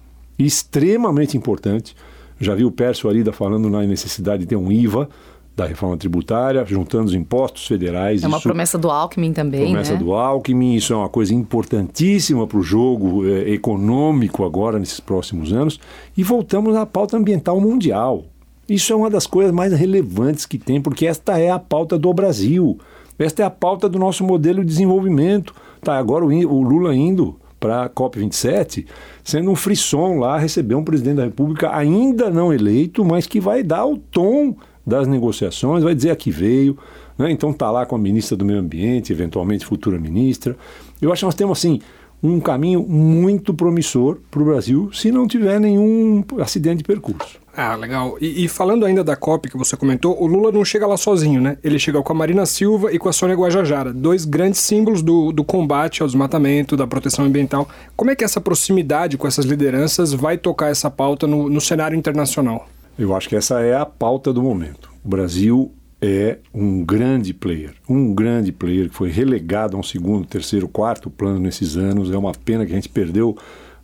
extremamente 0.46 1.38
importante. 1.38 1.96
Já 2.40 2.56
vi 2.56 2.66
o 2.66 2.72
Pércio 2.72 3.10
Arida 3.10 3.32
falando 3.32 3.70
na 3.70 3.82
necessidade 3.82 4.42
de 4.42 4.48
ter 4.48 4.56
um 4.56 4.72
IVA 4.72 5.08
da 5.56 5.66
reforma 5.66 5.98
tributária, 5.98 6.64
juntando 6.66 7.06
os 7.06 7.14
impostos 7.14 7.68
federais. 7.68 8.24
É 8.24 8.28
uma 8.28 8.38
isso, 8.38 8.48
promessa 8.48 8.78
do 8.78 8.90
Alckmin 8.90 9.34
também, 9.34 9.66
Promessa 9.66 9.94
né? 9.94 10.00
do 10.00 10.14
Alckmin, 10.14 10.76
isso 10.76 10.94
é 10.94 10.96
uma 10.96 11.10
coisa 11.10 11.34
importantíssima 11.34 12.48
para 12.48 12.58
o 12.58 12.64
jogo 12.64 13.28
é, 13.28 13.52
econômico 13.52 14.46
agora, 14.46 14.80
nesses 14.80 15.00
próximos 15.00 15.52
anos. 15.52 15.80
E 16.18 16.24
voltamos 16.24 16.76
à 16.76 16.86
pauta 16.86 17.18
ambiental 17.18 17.60
mundial. 17.60 18.26
Isso 18.68 18.94
é 18.94 18.96
uma 18.96 19.10
das 19.10 19.28
coisas 19.28 19.52
mais 19.52 19.74
relevantes 19.74 20.46
que 20.46 20.58
tem, 20.58 20.82
porque 20.82 21.06
esta 21.06 21.38
é 21.38 21.52
a 21.52 21.60
pauta 21.60 21.98
do 21.98 22.14
Brasil. 22.14 22.80
Esta 23.20 23.44
é 23.44 23.46
a 23.46 23.50
pauta 23.50 23.90
do 23.90 24.00
nosso 24.00 24.24
modelo 24.24 24.62
de 24.62 24.68
desenvolvimento. 24.68 25.54
Tá, 25.82 25.98
agora 25.98 26.26
o, 26.26 26.30
o 26.30 26.62
Lula 26.62 26.96
indo 26.96 27.41
para 27.62 27.84
a 27.84 27.90
COP27, 27.90 28.88
sendo 29.24 29.52
um 29.52 29.56
frisson 29.56 30.18
lá 30.18 30.40
receber 30.40 30.74
um 30.74 30.84
presidente 30.84 31.18
da 31.18 31.26
República 31.26 31.74
ainda 31.74 32.32
não 32.32 32.52
eleito, 32.52 33.06
mas 33.06 33.28
que 33.28 33.40
vai 33.40 33.62
dar 33.62 33.86
o 33.86 33.98
tom 33.98 34.56
das 34.86 35.08
negociações, 35.08 35.84
vai 35.84 35.94
dizer 35.94 36.10
a 36.10 36.16
que 36.16 36.32
veio. 36.32 36.76
Né? 37.18 37.32
Então 37.32 37.52
está 37.52 37.70
lá 37.70 37.86
com 37.86 37.96
a 37.96 38.00
ministra 38.00 38.36
do 38.36 38.44
Meio 38.44 38.58
Ambiente, 38.58 39.14
eventualmente 39.14 39.64
futura 39.64 40.00
ministra. 40.00 40.58
Eu 41.00 41.14
acho 41.14 41.20
que 41.20 41.26
nós 41.26 41.36
temos 41.36 41.60
assim 41.60 41.80
um 42.24 42.40
caminho 42.40 42.84
muito 42.88 43.54
promissor 43.54 44.18
para 44.30 44.42
o 44.42 44.46
Brasil 44.46 44.92
se 44.94 45.12
não 45.12 45.28
tiver 45.28 45.60
nenhum 45.60 46.24
acidente 46.40 46.78
de 46.78 46.84
percurso. 46.84 47.40
Ah, 47.56 47.76
legal. 47.76 48.18
E, 48.22 48.46
e, 48.46 48.48
falando 48.48 48.86
ainda 48.86 49.04
da 49.04 49.16
COP 49.16 49.50
que 49.50 49.58
você 49.58 49.76
comentou, 49.76 50.22
o 50.22 50.26
Lula 50.26 50.52
não 50.52 50.64
chega 50.64 50.88
lá 50.88 50.96
sozinho, 50.96 51.42
né? 51.42 51.58
Ele 51.62 51.78
chega 51.78 52.02
com 52.02 52.14
a 52.14 52.16
Marina 52.16 52.46
Silva 52.46 52.94
e 52.94 52.98
com 52.98 53.10
a 53.10 53.14
Sônia 53.14 53.36
Guajajara, 53.36 53.92
dois 53.92 54.24
grandes 54.24 54.62
símbolos 54.62 55.02
do, 55.02 55.34
do 55.34 55.44
combate 55.44 56.02
ao 56.02 56.08
desmatamento, 56.08 56.78
da 56.78 56.88
proteção 56.88 57.26
ambiental. 57.26 57.68
Como 57.96 58.10
é 58.10 58.16
que 58.16 58.24
essa 58.24 58.40
proximidade 58.40 59.18
com 59.18 59.28
essas 59.28 59.44
lideranças 59.44 60.14
vai 60.14 60.38
tocar 60.38 60.70
essa 60.70 60.90
pauta 60.90 61.28
no, 61.28 61.50
no 61.50 61.60
cenário 61.60 61.98
internacional? 61.98 62.68
Eu 62.98 63.14
acho 63.16 63.28
que 63.28 63.36
essa 63.36 63.60
é 63.60 63.76
a 63.76 63.86
pauta 63.86 64.32
do 64.32 64.42
momento. 64.42 64.90
O 65.04 65.10
Brasil 65.10 65.72
é 66.02 66.40
um 66.52 66.84
grande 66.84 67.32
player, 67.32 67.76
um 67.88 68.14
grande 68.14 68.52
player 68.52 68.90
que 68.90 68.96
foi 68.96 69.12
relegado 69.12 69.78
a 69.78 69.80
um 69.80 69.84
segundo, 69.84 70.26
terceiro, 70.26 70.68
quarto 70.68 71.12
plano 71.12 71.40
nesses 71.40 71.78
anos. 71.78 72.12
É 72.12 72.18
uma 72.18 72.32
pena 72.34 72.66
que 72.66 72.72
a 72.72 72.76
gente 72.76 72.90
perdeu 72.90 73.38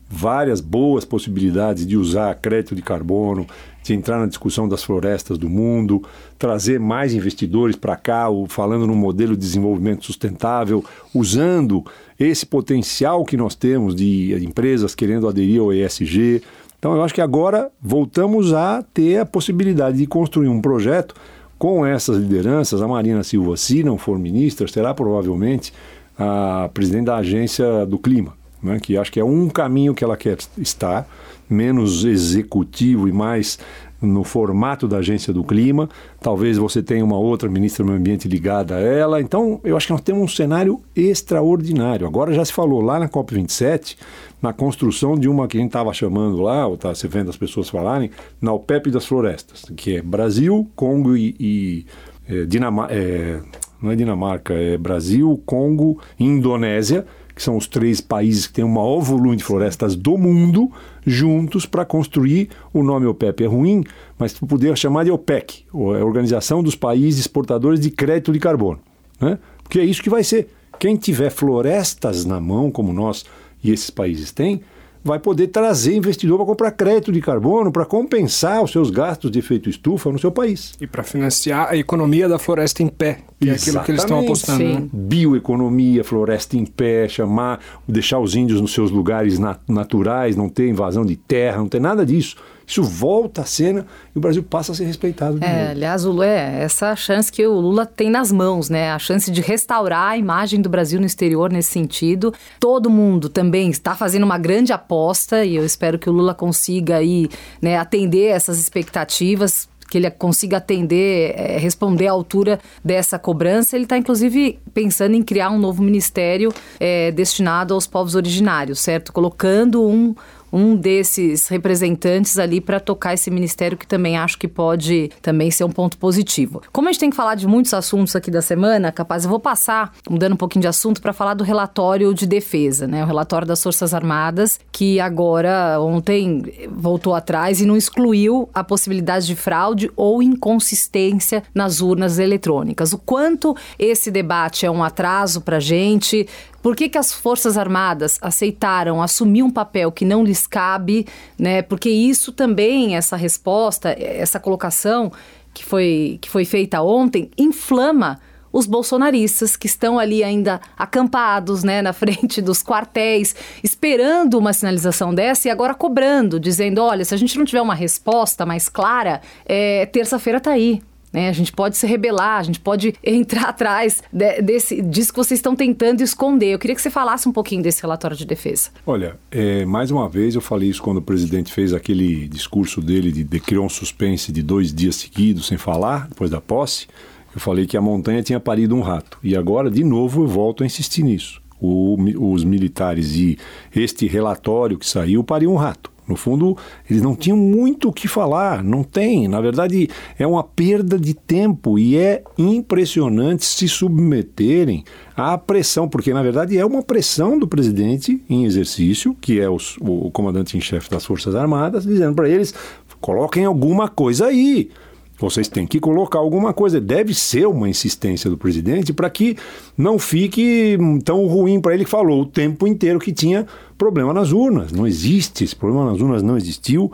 várias 0.10 0.60
boas 0.60 1.06
possibilidades 1.06 1.86
de 1.86 1.96
usar 1.96 2.34
crédito 2.36 2.74
de 2.74 2.82
carbono, 2.82 3.46
de 3.84 3.94
entrar 3.94 4.20
na 4.20 4.26
discussão 4.26 4.68
das 4.68 4.84
florestas 4.84 5.38
do 5.38 5.48
mundo, 5.48 6.02
trazer 6.40 6.80
mais 6.80 7.14
investidores 7.14 7.76
para 7.76 7.96
cá, 7.96 8.26
falando 8.48 8.88
num 8.88 8.96
modelo 8.96 9.34
de 9.34 9.42
desenvolvimento 9.42 10.06
sustentável, 10.06 10.84
usando 11.14 11.86
esse 12.20 12.46
potencial 12.46 13.24
que 13.26 13.38
nós 13.38 13.54
temos 13.54 13.94
de 13.94 14.34
empresas 14.44 14.96
querendo 14.96 15.28
aderir 15.28 15.62
ao 15.62 15.72
ESG. 15.72 16.42
Então, 16.80 16.96
eu 16.96 17.04
acho 17.04 17.14
que 17.14 17.22
agora 17.22 17.70
voltamos 17.82 18.54
a 18.54 18.82
ter 18.82 19.20
a 19.20 19.26
possibilidade 19.26 19.98
de 19.98 20.08
construir 20.08 20.48
um 20.48 20.62
projeto 20.62 21.16
com 21.58 21.86
essas 21.86 22.18
lideranças. 22.18 22.82
A 22.82 22.88
Marina 22.88 23.24
Silva, 23.24 23.58
se 23.58 23.84
não 23.84 23.98
for 23.98 24.18
ministra, 24.18 24.68
será 24.68 24.94
provavelmente 24.94 25.74
a 26.18 26.70
presidente 26.74 27.06
da 27.06 27.18
Agência 27.18 27.86
do 27.86 27.98
Clima 27.98 28.34
né, 28.62 28.80
que 28.80 28.98
acho 28.98 29.12
que 29.12 29.20
é 29.20 29.24
um 29.24 29.50
caminho 29.50 29.94
que 29.94 30.04
ela 30.04 30.18
quer 30.18 30.38
estar, 30.58 31.08
menos 31.50 32.04
executivo 32.04 33.08
e 33.08 33.12
mais 33.12 33.60
no 34.02 34.24
formato 34.24 34.88
da 34.88 34.98
agência 34.98 35.34
do 35.34 35.44
clima. 35.44 35.90
Talvez 36.20 36.58
você 36.58 36.82
tenha 36.84 37.04
uma 37.04 37.18
outra 37.18 37.50
ministra 37.50 37.84
do 37.84 37.88
meio 37.88 38.00
ambiente 38.00 38.28
ligada 38.28 38.76
a 38.76 38.80
ela. 38.80 39.22
Então, 39.22 39.60
eu 39.64 39.76
acho 39.76 39.88
que 39.88 39.94
nós 39.94 40.02
temos 40.02 40.24
um 40.24 40.28
cenário 40.28 40.82
extraordinário. 40.96 42.06
Agora 42.06 42.34
já 42.34 42.44
se 42.46 42.54
falou 42.54 42.82
lá 42.82 43.00
na 43.00 43.10
COP27, 43.10 43.98
na 44.42 44.54
construção 44.54 45.18
de 45.18 45.28
uma 45.28 45.48
que 45.48 45.58
a 45.58 45.60
gente 45.60 45.70
estava 45.70 45.94
chamando 45.94 46.42
lá, 46.42 46.68
ou 46.68 46.76
está 46.76 46.94
se 46.94 47.08
vendo 47.08 47.30
as 47.30 47.38
pessoas 47.38 47.70
falarem, 47.70 48.12
na 48.42 48.54
OPEP 48.54 48.92
das 48.92 49.06
florestas, 49.06 49.66
que 49.76 49.98
é 49.98 50.02
Brasil, 50.02 50.70
Congo 50.76 51.18
e, 51.18 51.36
e 51.40 51.86
é, 52.28 52.46
Dinamarca. 52.46 52.94
É, 52.94 53.42
não 53.82 53.92
é 53.92 53.96
Dinamarca, 53.96 54.54
é 54.54 54.78
Brasil, 54.78 55.42
Congo 55.46 56.00
e 56.20 56.26
Indonésia 56.26 57.06
que 57.38 57.44
são 57.44 57.56
os 57.56 57.68
três 57.68 58.02
países 58.02 58.48
que 58.48 58.54
têm 58.54 58.66
o 58.66 58.68
maior 58.68 59.00
volume 59.00 59.38
de 59.38 59.44
florestas 59.44 59.96
do 59.96 60.18
mundo, 60.18 60.72
juntos 61.06 61.68
para 61.68 61.86
construir. 61.86 62.50
O 62.74 62.82
nome 62.82 63.06
OPEP 63.06 63.44
é 63.44 63.48
ruim, 63.48 63.84
mas 64.18 64.34
tu 64.34 64.48
poderia 64.48 64.76
chamar 64.76 65.06
de 65.06 65.12
OPEC, 65.12 65.64
a 65.72 66.04
Organização 66.04 66.64
dos 66.64 66.74
Países 66.74 67.20
Exportadores 67.20 67.80
de 67.80 67.92
Crédito 67.92 68.34
de 68.34 68.40
Carbono. 68.40 68.80
Né? 69.22 69.38
Porque 69.62 69.80
é 69.80 69.86
isso 69.86 70.02
que 70.02 70.10
vai 70.10 70.24
ser. 70.24 70.50
Quem 70.80 70.96
tiver 70.96 71.30
florestas 71.30 72.26
na 72.26 72.40
mão, 72.40 72.72
como 72.72 72.92
nós 72.92 73.24
e 73.64 73.70
esses 73.72 73.92
países 73.92 74.32
têm, 74.32 74.62
vai 75.04 75.20
poder 75.20 75.48
trazer 75.48 75.96
investidor 75.96 76.38
para 76.38 76.46
comprar 76.46 76.72
crédito 76.72 77.12
de 77.12 77.22
carbono, 77.22 77.72
para 77.72 77.86
compensar 77.86 78.64
os 78.64 78.72
seus 78.72 78.90
gastos 78.90 79.32
de 79.32 79.40
efeito 79.40 79.70
estufa 79.70 80.12
no 80.12 80.20
seu 80.20 80.32
país. 80.32 80.74
E 80.80 80.88
para 80.88 81.04
financiar 81.04 81.70
a 81.70 81.78
economia 81.78 82.28
da 82.28 82.40
floresta 82.40 82.84
em 82.84 82.88
pé, 82.88 83.20
que 83.40 83.50
Exatamente. 83.50 83.50
é 83.50 83.54
aquilo 83.54 83.84
que 83.84 83.92
eles 83.92 84.02
estão 84.02 84.20
apostando. 84.20 84.64
Né? 84.64 84.90
Bioeconomia, 84.92 86.04
floresta 86.04 86.58
em 86.58 86.66
pé, 86.66 87.08
chamar, 87.08 87.60
deixar 87.88 88.20
os 88.20 88.36
índios 88.36 88.62
nos 88.62 88.74
seus 88.74 88.92
lugares 88.92 89.40
naturais, 89.68 90.36
não 90.36 90.50
ter 90.50 90.68
invasão 90.68 91.06
de 91.06 91.16
terra, 91.16 91.58
não 91.58 91.70
ter 91.70 91.82
nada 91.82 92.06
disso. 92.06 92.36
Isso 92.68 92.84
volta 92.84 93.44
à 93.44 93.46
cena 93.46 93.88
e 94.14 94.18
o 94.18 94.22
Brasil 94.22 94.44
passa 94.44 94.74
a 94.74 94.76
ser 94.76 94.84
respeitado. 94.84 95.42
é, 95.42 95.72
aliás, 95.72 96.04
Lula, 96.04 96.26
é 96.26 96.64
essa 96.64 96.94
chance 96.98 97.32
que 97.32 97.48
o 97.48 97.54
Lula 97.54 97.86
tem 97.86 98.10
nas 98.10 98.30
mãos, 98.30 98.70
né? 98.70 98.92
A 98.92 99.00
chance 99.00 99.32
de 99.32 99.40
restaurar 99.40 100.10
a 100.10 100.18
imagem 100.18 100.62
do 100.62 100.68
Brasil 100.68 101.00
no 101.00 101.06
exterior 101.06 101.50
nesse 101.50 101.72
sentido. 101.72 102.34
Todo 102.60 102.90
mundo 102.90 103.30
também 103.30 103.70
está 103.70 103.96
fazendo 103.96 104.24
uma 104.24 104.38
grande 104.38 104.74
aposta 104.74 105.46
e 105.46 105.56
eu 105.56 105.66
espero 105.66 105.98
que 105.98 106.10
o 106.10 106.14
Lula 106.14 106.34
consiga 106.34 106.98
aí, 106.98 107.30
né, 107.62 107.78
atender 107.78 108.26
essas 108.26 108.60
expectativas 108.60 109.70
que 109.90 109.98
ele 109.98 110.10
consiga 110.12 110.58
atender, 110.58 111.34
é, 111.36 111.58
responder 111.58 112.08
à 112.08 112.12
altura 112.12 112.60
dessa 112.84 113.18
cobrança. 113.18 113.76
Ele 113.76 113.86
está, 113.86 113.98
inclusive, 113.98 114.60
pensando 114.74 115.16
em 115.16 115.24
criar 115.24 115.50
um 115.50 115.58
novo 115.58 115.82
ministério 115.82 116.54
é, 116.80 117.12
destinado 117.12 117.74
aos 117.74 117.88
povos 117.88 118.16
originários, 118.16 118.80
certo? 118.80 119.14
Colocando 119.14 119.82
um, 119.88 120.14
um 120.58 120.76
desses 120.76 121.48
representantes 121.48 122.40
ali 122.40 122.60
para 122.60 122.80
tocar 122.80 123.14
esse 123.14 123.30
ministério 123.30 123.78
que 123.78 123.86
também 123.86 124.18
acho 124.18 124.40
que 124.40 124.48
pode 124.48 125.12
também 125.22 125.52
ser 125.52 125.64
um 125.64 125.70
ponto 125.70 125.98
positivo. 125.98 126.62
Como 126.74 126.88
a 126.88 126.92
gente 126.92 127.00
tem 127.00 127.10
que 127.12 127.16
falar 127.16 127.36
de 127.36 127.46
muitos 127.46 127.74
assuntos 127.74 128.16
aqui 128.16 128.32
da 128.32 128.42
semana, 128.42 128.92
capaz 128.92 129.24
eu 129.24 129.30
vou 129.30 129.40
passar, 129.40 129.94
mudando 130.10 130.34
um 130.34 130.38
pouquinho 130.38 130.62
de 130.62 130.68
assunto, 130.68 131.02
para 131.02 131.14
falar 131.14 131.36
do 131.36 131.44
relatório 131.44 132.14
de 132.14 132.26
defesa, 132.26 132.88
né? 132.88 133.04
O 133.04 133.08
relatório 133.08 133.48
das 133.48 133.62
Forças 133.62 133.94
Armadas, 133.94 134.60
que 134.72 135.00
agora 135.00 135.80
ontem 135.80 136.44
voltou 136.72 137.14
atrás 137.14 137.62
e 137.62 137.66
não 137.66 137.78
excluiu 137.78 138.50
a 138.54 138.64
possibilidade 138.64 139.28
de 139.28 139.36
fraude 139.36 139.92
ou 139.96 140.24
inconsistência 140.24 141.44
nas 141.54 141.82
urnas 141.82 142.18
eletrônicas. 142.18 142.94
O 142.94 142.98
quanto 142.98 143.56
esse 143.78 144.10
debate 144.10 144.66
é 144.66 144.72
um 144.72 144.84
atraso 144.84 145.42
para 145.42 145.58
a 145.58 145.60
gente, 145.60 146.28
por 146.68 146.76
que, 146.76 146.90
que 146.90 146.98
as 146.98 147.14
Forças 147.14 147.58
Armadas 147.58 148.20
aceitaram 148.22 149.02
assumir 149.02 149.42
um 149.42 149.50
papel 149.50 149.90
que 149.90 150.04
não 150.04 150.22
lhes 150.22 150.46
cabe, 150.46 151.08
né? 151.40 151.62
Porque 151.62 151.90
isso 151.90 152.34
também, 152.34 152.98
essa 152.98 153.16
resposta, 153.16 153.96
essa 153.98 154.38
colocação 154.38 155.10
que 155.54 155.64
foi, 155.64 156.20
que 156.20 156.30
foi 156.30 156.44
feita 156.44 156.82
ontem, 156.82 157.32
inflama 157.38 158.20
os 158.52 158.66
bolsonaristas 158.66 159.56
que 159.56 159.66
estão 159.66 159.98
ali 159.98 160.26
ainda 160.26 160.60
acampados, 160.78 161.64
né, 161.64 161.82
na 161.82 161.94
frente 161.96 162.42
dos 162.42 162.62
quartéis, 162.62 163.34
esperando 163.64 164.38
uma 164.38 164.52
sinalização 164.52 165.16
dessa 165.16 165.48
e 165.48 165.52
agora 165.52 165.74
cobrando, 165.74 166.38
dizendo, 166.38 166.82
olha, 166.82 167.06
se 167.06 167.14
a 167.14 167.18
gente 167.18 167.38
não 167.38 167.46
tiver 167.46 167.62
uma 167.62 167.76
resposta 167.76 168.46
mais 168.46 168.68
clara, 168.68 169.22
é, 169.46 169.86
terça-feira 169.86 170.42
tá 170.42 170.52
aí. 170.52 170.82
Né? 171.12 171.30
A 171.30 171.32
gente 171.32 171.52
pode 171.52 171.78
se 171.78 171.88
rebelar, 171.88 172.40
a 172.40 172.44
gente 172.44 172.60
pode 172.60 172.94
entrar 173.04 173.50
atrás 173.50 174.04
de, 174.12 174.42
desse, 174.42 174.82
disso 174.82 175.12
que 175.12 175.18
vocês 175.18 175.38
estão 175.40 175.56
tentando 175.56 176.02
esconder. 176.02 176.54
Eu 176.54 176.60
queria 176.60 176.76
que 176.76 176.82
você 176.82 176.90
falasse 176.90 177.28
um 177.28 177.32
pouquinho 177.32 177.62
desse 177.62 177.82
relatório 177.82 178.16
de 178.16 178.26
defesa. 178.26 178.70
Olha, 178.86 179.18
é, 179.32 179.66
mais 179.66 179.92
uma 179.92 180.08
vez 180.10 180.36
eu 180.36 180.42
falei 180.42 180.70
isso 180.70 180.82
quando 180.82 180.98
o 180.98 181.02
presidente 181.02 181.52
fez 181.52 181.74
aquele 181.74 182.28
discurso 182.28 182.82
dele 182.82 183.12
de, 183.12 183.24
de 183.24 183.40
criar 183.40 183.62
um 183.62 183.70
suspense 183.70 184.32
de 184.32 184.42
dois 184.42 184.74
dias 184.74 184.96
seguidos 184.96 185.48
sem 185.48 185.58
falar, 185.58 186.08
depois 186.08 186.30
da 186.30 186.42
posse. 186.42 186.88
Eu 187.34 187.42
falei 187.42 187.66
que 187.66 187.78
a 187.78 187.82
montanha 187.82 188.24
tinha 188.24 188.40
parido 188.40 188.76
um 188.76 188.82
rato. 188.82 189.20
E 189.24 189.36
agora, 189.36 189.70
de 189.70 189.84
novo, 189.84 190.24
eu 190.24 190.28
volto 190.28 190.64
a 190.64 190.66
insistir 190.66 191.04
nisso. 191.04 191.42
O, 191.60 191.96
os 192.34 192.44
militares 192.44 193.16
e 193.16 193.38
este 193.76 194.08
relatório 194.08 194.78
que 194.78 194.88
saiu 194.88 195.24
pariu 195.24 195.52
um 195.52 195.56
rato. 195.56 195.92
No 196.08 196.16
fundo, 196.16 196.56
eles 196.90 197.02
não 197.02 197.16
tinham 197.16 197.38
muito 197.38 197.90
o 197.90 197.94
que 197.94 198.08
falar, 198.08 198.64
não 198.64 198.84
tem. 198.84 199.28
Na 199.28 199.42
verdade, 199.42 199.90
é 200.18 200.26
uma 200.26 200.44
perda 200.44 200.98
de 200.98 201.14
tempo 201.14 201.78
e 201.78 201.98
é 201.98 202.24
impressionante 202.38 203.46
se 203.46 203.68
submeterem 203.68 204.86
à 205.16 205.38
pressão, 205.38 205.90
porque 205.90 206.14
na 206.14 206.24
verdade 206.24 206.58
é 206.58 206.66
uma 206.66 206.82
pressão 206.82 207.38
do 207.38 207.48
presidente 207.48 208.24
em 208.30 208.46
exercício, 208.46 209.16
que 209.20 209.40
é 209.40 209.50
os, 209.50 209.78
o 209.82 210.10
comandante 210.12 210.58
em 210.58 210.62
chefe 210.62 210.90
das 210.90 211.06
Forças 211.06 211.36
Armadas, 211.36 211.84
dizendo 211.84 212.16
para 212.16 212.30
eles: 212.30 212.54
coloquem 213.02 213.46
alguma 213.46 213.90
coisa 213.90 214.28
aí. 214.28 214.70
Vocês 215.20 215.48
têm 215.48 215.66
que 215.66 215.80
colocar 215.80 216.20
alguma 216.20 216.54
coisa. 216.54 216.80
Deve 216.80 217.14
ser 217.14 217.48
uma 217.48 217.68
insistência 217.68 218.30
do 218.30 218.38
presidente 218.38 218.94
para 218.94 219.10
que 219.10 219.36
não 219.76 219.98
fique 219.98 220.78
tão 221.04 221.26
ruim 221.26 221.60
para 221.60 221.74
ele 221.74 221.86
que 221.86 221.90
falou 221.90 222.22
o 222.22 222.26
tempo 222.26 222.68
inteiro 222.68 223.00
que 223.00 223.12
tinha 223.12 223.48
problema 223.78 224.14
nas 224.14 224.32
urnas. 224.32 224.72
Não 224.72 224.86
existe, 224.86 225.44
esse 225.44 225.56
problema 225.56 225.92
nas 225.92 226.00
urnas 226.00 226.22
não 226.22 226.38
existiu. 226.38 226.92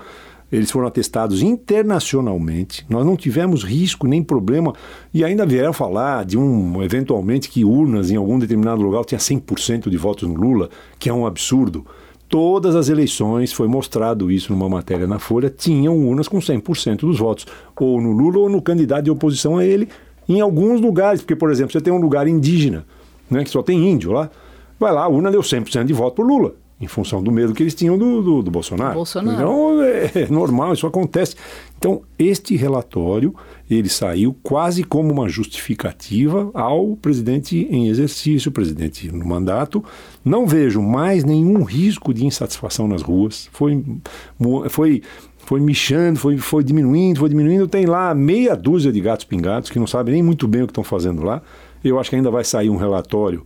Eles 0.49 0.69
foram 0.69 0.87
atestados 0.87 1.41
internacionalmente. 1.41 2.85
Nós 2.87 3.03
não 3.05 3.17
tivemos 3.17 3.63
risco 3.63 4.07
nem 4.07 4.23
problema. 4.23 4.73
E 5.13 5.23
ainda 5.23 5.45
vieram 5.45 5.73
falar 5.73 6.23
de 6.23 6.37
um, 6.37 6.81
eventualmente, 6.83 7.49
que 7.49 7.65
urnas 7.65 8.11
em 8.11 8.15
algum 8.15 8.37
determinado 8.37 8.81
lugar 8.81 9.03
tinha 9.03 9.19
100% 9.19 9.89
de 9.89 9.97
votos 9.97 10.29
no 10.29 10.35
Lula, 10.35 10.69
que 10.99 11.09
é 11.09 11.13
um 11.13 11.25
absurdo 11.25 11.83
todas 12.33 12.75
as 12.75 12.89
eleições, 12.89 13.53
foi 13.53 13.67
mostrado 13.67 14.31
isso 14.31 14.51
numa 14.51 14.67
matéria 14.67 15.05
na 15.05 15.19
Folha, 15.19 15.51
tinham 15.55 15.95
urnas 15.95 16.27
com 16.27 16.39
100% 16.39 17.01
dos 17.01 17.19
votos, 17.19 17.45
ou 17.79 18.01
no 18.01 18.11
Lula 18.11 18.39
ou 18.39 18.49
no 18.49 18.59
candidato 18.59 19.03
de 19.03 19.11
oposição 19.11 19.59
a 19.59 19.63
ele, 19.63 19.87
em 20.27 20.41
alguns 20.41 20.81
lugares, 20.81 21.21
porque, 21.21 21.35
por 21.35 21.51
exemplo, 21.51 21.71
você 21.71 21.79
tem 21.79 21.93
um 21.93 22.01
lugar 22.01 22.27
indígena, 22.27 22.87
né, 23.29 23.43
que 23.43 23.51
só 23.51 23.61
tem 23.61 23.87
índio 23.87 24.11
lá, 24.11 24.31
vai 24.79 24.91
lá, 24.91 25.03
a 25.03 25.07
urna 25.07 25.29
deu 25.29 25.41
100% 25.41 25.83
de 25.83 25.93
voto 25.93 26.15
para 26.15 26.25
Lula 26.25 26.55
em 26.83 26.87
função 26.87 27.23
do 27.23 27.31
medo 27.31 27.53
que 27.53 27.63
eles 27.63 27.73
tinham 27.73 27.97
do, 27.97 28.21
do, 28.21 28.43
do 28.43 28.51
Bolsonaro. 28.51 28.95
Bolsonaro. 28.95 29.35
Então, 29.35 29.83
é, 29.83 30.11
é, 30.23 30.27
normal, 30.29 30.73
isso 30.73 30.85
acontece. 30.85 31.35
Então, 31.77 32.01
este 32.19 32.55
relatório, 32.55 33.33
ele 33.69 33.89
saiu 33.89 34.35
quase 34.43 34.83
como 34.83 35.11
uma 35.11 35.29
justificativa 35.29 36.51
ao 36.53 36.95
presidente 36.97 37.67
em 37.69 37.87
exercício, 37.87 38.51
presidente 38.51 39.11
no 39.11 39.25
mandato. 39.25 39.83
Não 40.23 40.45
vejo 40.45 40.81
mais 40.81 41.23
nenhum 41.23 41.63
risco 41.63 42.13
de 42.13 42.25
insatisfação 42.25 42.87
nas 42.87 43.01
ruas. 43.01 43.49
Foi, 43.51 43.83
foi, 44.69 45.01
foi 45.39 45.59
michando, 45.59 46.19
foi, 46.19 46.37
foi 46.37 46.63
diminuindo, 46.63 47.19
foi 47.19 47.29
diminuindo. 47.29 47.67
Tem 47.67 47.85
lá 47.85 48.13
meia 48.13 48.55
dúzia 48.55 48.91
de 48.91 48.99
gatos 48.99 49.25
pingados 49.25 49.69
que 49.69 49.79
não 49.79 49.87
sabem 49.87 50.13
nem 50.15 50.23
muito 50.23 50.47
bem 50.47 50.63
o 50.63 50.67
que 50.67 50.71
estão 50.71 50.83
fazendo 50.83 51.23
lá. 51.23 51.41
Eu 51.83 51.99
acho 51.99 52.09
que 52.09 52.15
ainda 52.15 52.31
vai 52.31 52.43
sair 52.43 52.69
um 52.69 52.77
relatório 52.77 53.45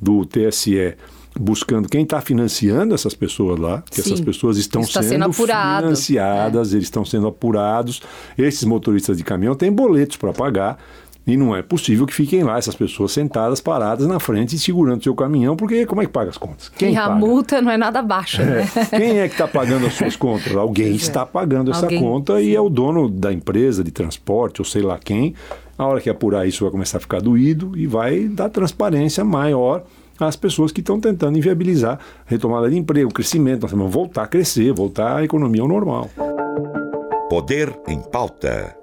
do 0.00 0.24
TSE 0.24 0.96
buscando 1.38 1.88
quem 1.88 2.02
está 2.02 2.20
financiando 2.20 2.94
essas 2.94 3.14
pessoas 3.14 3.58
lá, 3.58 3.82
que 3.90 3.96
Sim, 3.96 4.12
essas 4.12 4.20
pessoas 4.20 4.56
estão 4.56 4.82
sendo, 4.82 5.04
sendo 5.04 5.32
financiadas, 5.32 6.72
é. 6.72 6.76
eles 6.76 6.86
estão 6.86 7.04
sendo 7.04 7.26
apurados. 7.26 8.02
Esses 8.38 8.64
motoristas 8.64 9.16
de 9.16 9.24
caminhão 9.24 9.54
têm 9.54 9.72
boletos 9.72 10.16
para 10.16 10.32
pagar. 10.32 10.78
E 11.26 11.38
não 11.38 11.56
é 11.56 11.62
possível 11.62 12.06
que 12.06 12.12
fiquem 12.12 12.42
lá 12.42 12.58
essas 12.58 12.74
pessoas 12.74 13.10
sentadas, 13.12 13.58
paradas 13.58 14.06
na 14.06 14.20
frente, 14.20 14.58
segurando 14.58 15.02
seu 15.02 15.14
caminhão, 15.14 15.56
porque 15.56 15.86
como 15.86 16.02
é 16.02 16.04
que 16.06 16.12
paga 16.12 16.28
as 16.28 16.36
contas? 16.36 16.68
Quem 16.68 16.92
e 16.92 16.96
a 16.98 17.08
paga? 17.08 17.14
multa 17.14 17.62
não 17.62 17.70
é 17.70 17.78
nada 17.78 18.02
baixa, 18.02 18.44
né? 18.44 18.68
É. 18.76 18.84
Quem 18.98 19.18
é 19.20 19.26
que 19.26 19.34
está 19.34 19.48
pagando 19.48 19.86
as 19.86 19.94
suas 19.94 20.16
contas? 20.16 20.54
Alguém 20.54 20.92
é. 20.92 20.96
está 20.96 21.24
pagando 21.24 21.70
essa 21.70 21.86
Alguém, 21.86 21.98
conta 21.98 22.38
sim. 22.38 22.44
e 22.44 22.54
é 22.54 22.60
o 22.60 22.68
dono 22.68 23.08
da 23.08 23.32
empresa 23.32 23.82
de 23.82 23.90
transporte, 23.90 24.60
ou 24.60 24.66
sei 24.66 24.82
lá 24.82 24.98
quem. 24.98 25.34
A 25.78 25.86
hora 25.86 25.98
que 25.98 26.10
apurar 26.10 26.46
isso 26.46 26.62
vai 26.62 26.70
começar 26.70 26.98
a 26.98 27.00
ficar 27.00 27.22
doído 27.22 27.72
e 27.74 27.86
vai 27.86 28.28
dar 28.28 28.50
transparência 28.50 29.24
maior 29.24 29.82
às 30.18 30.36
pessoas 30.36 30.72
que 30.72 30.80
estão 30.80 31.00
tentando 31.00 31.36
inviabilizar 31.38 31.94
a 31.94 31.98
retomada 32.26 32.70
de 32.70 32.76
emprego, 32.76 33.12
crescimento. 33.12 33.62
Nós 33.62 33.70
vamos 33.72 33.92
voltar 33.92 34.24
a 34.24 34.26
crescer, 34.26 34.72
voltar 34.72 35.16
à 35.16 35.24
economia 35.24 35.62
ao 35.62 35.68
normal. 35.68 36.10
Poder 37.28 37.74
em 37.88 38.00
pauta. 38.00 38.76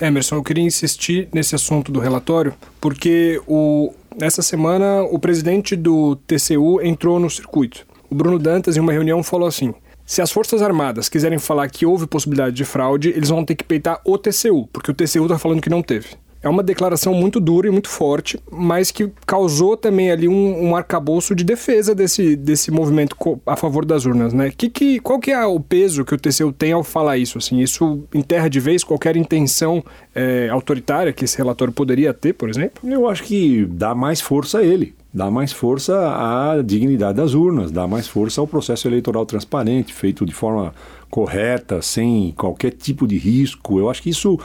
Emerson, 0.00 0.36
eu 0.36 0.44
queria 0.44 0.64
insistir 0.64 1.28
nesse 1.32 1.54
assunto 1.54 1.90
do 1.90 1.98
relatório, 1.98 2.54
porque 2.80 3.40
o, 3.46 3.92
nessa 4.16 4.42
semana 4.42 5.02
o 5.02 5.18
presidente 5.18 5.74
do 5.74 6.16
TCU 6.16 6.80
entrou 6.80 7.18
no 7.18 7.28
circuito. 7.28 7.84
O 8.08 8.14
Bruno 8.14 8.38
Dantas, 8.38 8.76
em 8.76 8.80
uma 8.80 8.92
reunião, 8.92 9.22
falou 9.22 9.48
assim: 9.48 9.74
se 10.06 10.22
as 10.22 10.30
Forças 10.30 10.62
Armadas 10.62 11.08
quiserem 11.08 11.38
falar 11.38 11.68
que 11.68 11.84
houve 11.84 12.06
possibilidade 12.06 12.54
de 12.54 12.64
fraude, 12.64 13.10
eles 13.10 13.28
vão 13.28 13.44
ter 13.44 13.56
que 13.56 13.64
peitar 13.64 14.00
o 14.04 14.16
TCU, 14.16 14.68
porque 14.72 14.90
o 14.90 14.94
TCU 14.94 15.24
está 15.24 15.38
falando 15.38 15.60
que 15.60 15.68
não 15.68 15.82
teve 15.82 16.16
é 16.42 16.48
uma 16.48 16.62
declaração 16.62 17.12
muito 17.14 17.40
dura 17.40 17.66
e 17.66 17.70
muito 17.70 17.88
forte, 17.88 18.38
mas 18.50 18.90
que 18.90 19.10
causou 19.26 19.76
também 19.76 20.10
ali 20.10 20.28
um, 20.28 20.68
um 20.68 20.76
arcabouço 20.76 21.34
de 21.34 21.42
defesa 21.42 21.94
desse, 21.94 22.36
desse 22.36 22.70
movimento 22.70 23.16
a 23.46 23.56
favor 23.56 23.84
das 23.84 24.04
urnas, 24.04 24.32
né? 24.32 24.52
Que, 24.56 24.68
que, 24.68 25.00
qual 25.00 25.18
que 25.18 25.32
é 25.32 25.44
o 25.44 25.58
peso 25.58 26.04
que 26.04 26.14
o 26.14 26.18
TCU 26.18 26.52
tem 26.52 26.72
ao 26.72 26.84
falar 26.84 27.18
isso? 27.18 27.38
Assim, 27.38 27.60
isso 27.60 28.04
enterra 28.14 28.48
de 28.48 28.60
vez 28.60 28.84
qualquer 28.84 29.16
intenção 29.16 29.82
é, 30.14 30.48
autoritária 30.48 31.12
que 31.12 31.24
esse 31.24 31.36
relatório 31.36 31.72
poderia 31.72 32.14
ter, 32.14 32.32
por 32.34 32.48
exemplo? 32.48 32.88
Eu 32.88 33.08
acho 33.08 33.24
que 33.24 33.66
dá 33.66 33.94
mais 33.94 34.20
força 34.20 34.58
a 34.58 34.64
ele 34.64 34.94
dá 35.12 35.30
mais 35.30 35.52
força 35.52 35.94
à 35.96 36.62
dignidade 36.62 37.16
das 37.16 37.34
urnas, 37.34 37.72
dá 37.72 37.88
mais 37.88 38.06
força 38.06 38.40
ao 38.40 38.46
processo 38.46 38.86
eleitoral 38.86 39.24
transparente, 39.24 39.92
feito 39.92 40.24
de 40.24 40.32
forma 40.32 40.74
correta, 41.10 41.80
sem 41.80 42.32
qualquer 42.36 42.72
tipo 42.72 43.06
de 43.06 43.16
risco. 43.16 43.78
Eu 43.78 43.88
acho 43.90 44.02
que 44.02 44.10
isso 44.10 44.38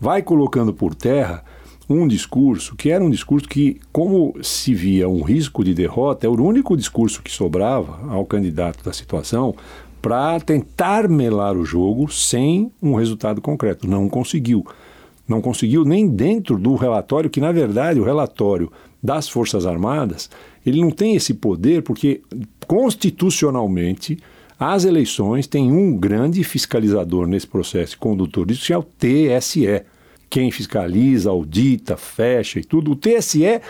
vai 0.00 0.22
colocando 0.22 0.72
por 0.72 0.94
terra 0.94 1.44
um 1.88 2.06
discurso 2.06 2.76
que 2.76 2.90
era 2.90 3.02
um 3.02 3.10
discurso 3.10 3.48
que, 3.48 3.80
como 3.92 4.34
se 4.42 4.72
via 4.72 5.08
um 5.08 5.22
risco 5.22 5.64
de 5.64 5.74
derrota, 5.74 6.26
é 6.26 6.30
o 6.30 6.40
único 6.40 6.76
discurso 6.76 7.20
que 7.20 7.30
sobrava 7.30 7.98
ao 8.08 8.24
candidato 8.24 8.84
da 8.84 8.92
situação 8.92 9.54
para 10.00 10.38
tentar 10.40 11.08
melar 11.08 11.56
o 11.56 11.64
jogo 11.64 12.10
sem 12.10 12.70
um 12.80 12.94
resultado 12.94 13.40
concreto. 13.40 13.88
Não 13.88 14.08
conseguiu. 14.08 14.64
Não 15.28 15.40
conseguiu 15.40 15.84
nem 15.84 16.08
dentro 16.08 16.58
do 16.58 16.74
relatório, 16.76 17.28
que 17.28 17.40
na 17.40 17.52
verdade 17.52 18.00
o 18.00 18.04
relatório 18.04 18.70
das 19.02 19.28
Forças 19.28 19.66
Armadas, 19.66 20.30
ele 20.64 20.80
não 20.80 20.90
tem 20.90 21.16
esse 21.16 21.34
poder 21.34 21.82
porque 21.82 22.22
constitucionalmente 22.66 24.18
as 24.60 24.84
eleições 24.84 25.46
têm 25.46 25.72
um 25.72 25.96
grande 25.96 26.44
fiscalizador 26.44 27.26
nesse 27.26 27.46
processo 27.46 27.98
condutor 27.98 28.46
disso, 28.46 28.66
que 28.66 28.72
é 28.72 28.78
o 28.78 28.82
TSE 28.82 29.82
quem 30.30 30.52
fiscaliza, 30.52 31.28
audita, 31.28 31.96
fecha 31.96 32.60
e 32.60 32.64
tudo. 32.64 32.92
O 32.92 32.96
TSE, 32.96 33.60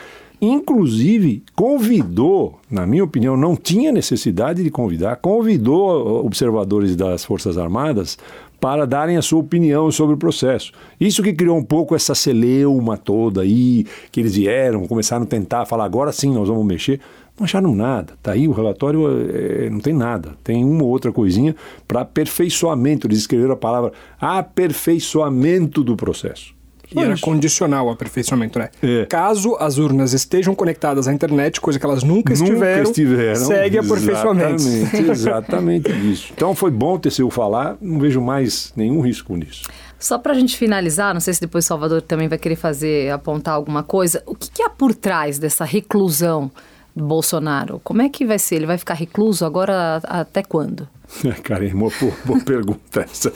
inclusive, 0.40 1.42
convidou, 1.56 2.60
na 2.70 2.86
minha 2.86 3.02
opinião, 3.02 3.34
não 3.34 3.56
tinha 3.56 3.90
necessidade 3.90 4.62
de 4.62 4.70
convidar, 4.70 5.16
convidou 5.16 6.22
observadores 6.24 6.94
das 6.94 7.24
Forças 7.24 7.56
Armadas 7.56 8.18
para 8.60 8.86
darem 8.86 9.16
a 9.16 9.22
sua 9.22 9.40
opinião 9.40 9.90
sobre 9.90 10.14
o 10.14 10.18
processo. 10.18 10.72
Isso 11.00 11.22
que 11.22 11.32
criou 11.32 11.56
um 11.56 11.64
pouco 11.64 11.94
essa 11.96 12.14
celeuma 12.14 12.96
toda 12.96 13.40
aí, 13.40 13.86
que 14.12 14.20
eles 14.20 14.36
vieram, 14.36 14.86
começaram 14.86 15.24
a 15.24 15.26
tentar 15.26 15.64
falar, 15.64 15.84
agora 15.84 16.12
sim 16.12 16.32
nós 16.32 16.48
vamos 16.48 16.66
mexer. 16.66 17.00
Não 17.38 17.46
acharam 17.46 17.74
nada. 17.74 18.12
Tá 18.22 18.32
aí 18.32 18.46
o 18.46 18.52
relatório, 18.52 19.06
é, 19.34 19.70
não 19.70 19.80
tem 19.80 19.94
nada. 19.94 20.36
Tem 20.44 20.62
uma 20.62 20.84
ou 20.84 20.90
outra 20.90 21.10
coisinha 21.10 21.56
para 21.88 22.02
aperfeiçoamento. 22.02 23.06
Eles 23.06 23.20
escreveram 23.20 23.54
a 23.54 23.56
palavra 23.56 23.92
aperfeiçoamento 24.20 25.82
do 25.82 25.96
processo. 25.96 26.59
E 26.94 26.98
era 27.00 27.16
condicional 27.18 27.86
o 27.86 27.90
aperfeiçoamento, 27.90 28.58
né? 28.58 28.68
É. 28.82 29.06
Caso 29.06 29.56
as 29.60 29.78
urnas 29.78 30.12
estejam 30.12 30.54
conectadas 30.54 31.06
à 31.06 31.12
internet, 31.12 31.60
coisa 31.60 31.78
que 31.78 31.84
elas 31.86 32.02
nunca, 32.02 32.32
estiveram, 32.32 32.78
Nunca 32.78 32.90
estiveram. 32.90 33.46
segue 33.46 33.78
aperfeiçoamento. 33.78 34.62
Exatamente, 34.62 35.10
exatamente 35.10 35.90
isso. 36.12 36.32
Então 36.34 36.54
foi 36.54 36.70
bom 36.70 36.98
ter 36.98 37.10
seu 37.10 37.30
falar, 37.30 37.76
não 37.80 37.98
vejo 37.98 38.20
mais 38.20 38.72
nenhum 38.76 39.00
risco 39.00 39.36
nisso. 39.36 39.62
Só 39.98 40.18
para 40.18 40.32
a 40.32 40.34
gente 40.34 40.56
finalizar, 40.56 41.12
não 41.12 41.20
sei 41.20 41.34
se 41.34 41.40
depois 41.40 41.64
o 41.64 41.68
Salvador 41.68 42.00
também 42.02 42.26
vai 42.26 42.38
querer 42.38 42.56
fazer, 42.56 43.10
apontar 43.12 43.54
alguma 43.54 43.82
coisa. 43.82 44.22
O 44.26 44.34
que, 44.34 44.50
que 44.50 44.62
há 44.62 44.70
por 44.70 44.94
trás 44.94 45.38
dessa 45.38 45.64
reclusão 45.64 46.50
do 46.96 47.04
Bolsonaro? 47.04 47.80
Como 47.84 48.00
é 48.00 48.08
que 48.08 48.24
vai 48.24 48.38
ser? 48.38 48.56
Ele 48.56 48.66
vai 48.66 48.78
ficar 48.78 48.94
recluso 48.94 49.44
agora 49.44 50.00
até 50.04 50.42
quando? 50.42 50.88
Cara, 51.42 51.66
é 51.66 51.74
uma 51.74 51.90
boa, 52.24 52.40
pergunta 52.44 53.00
essa, 53.00 53.32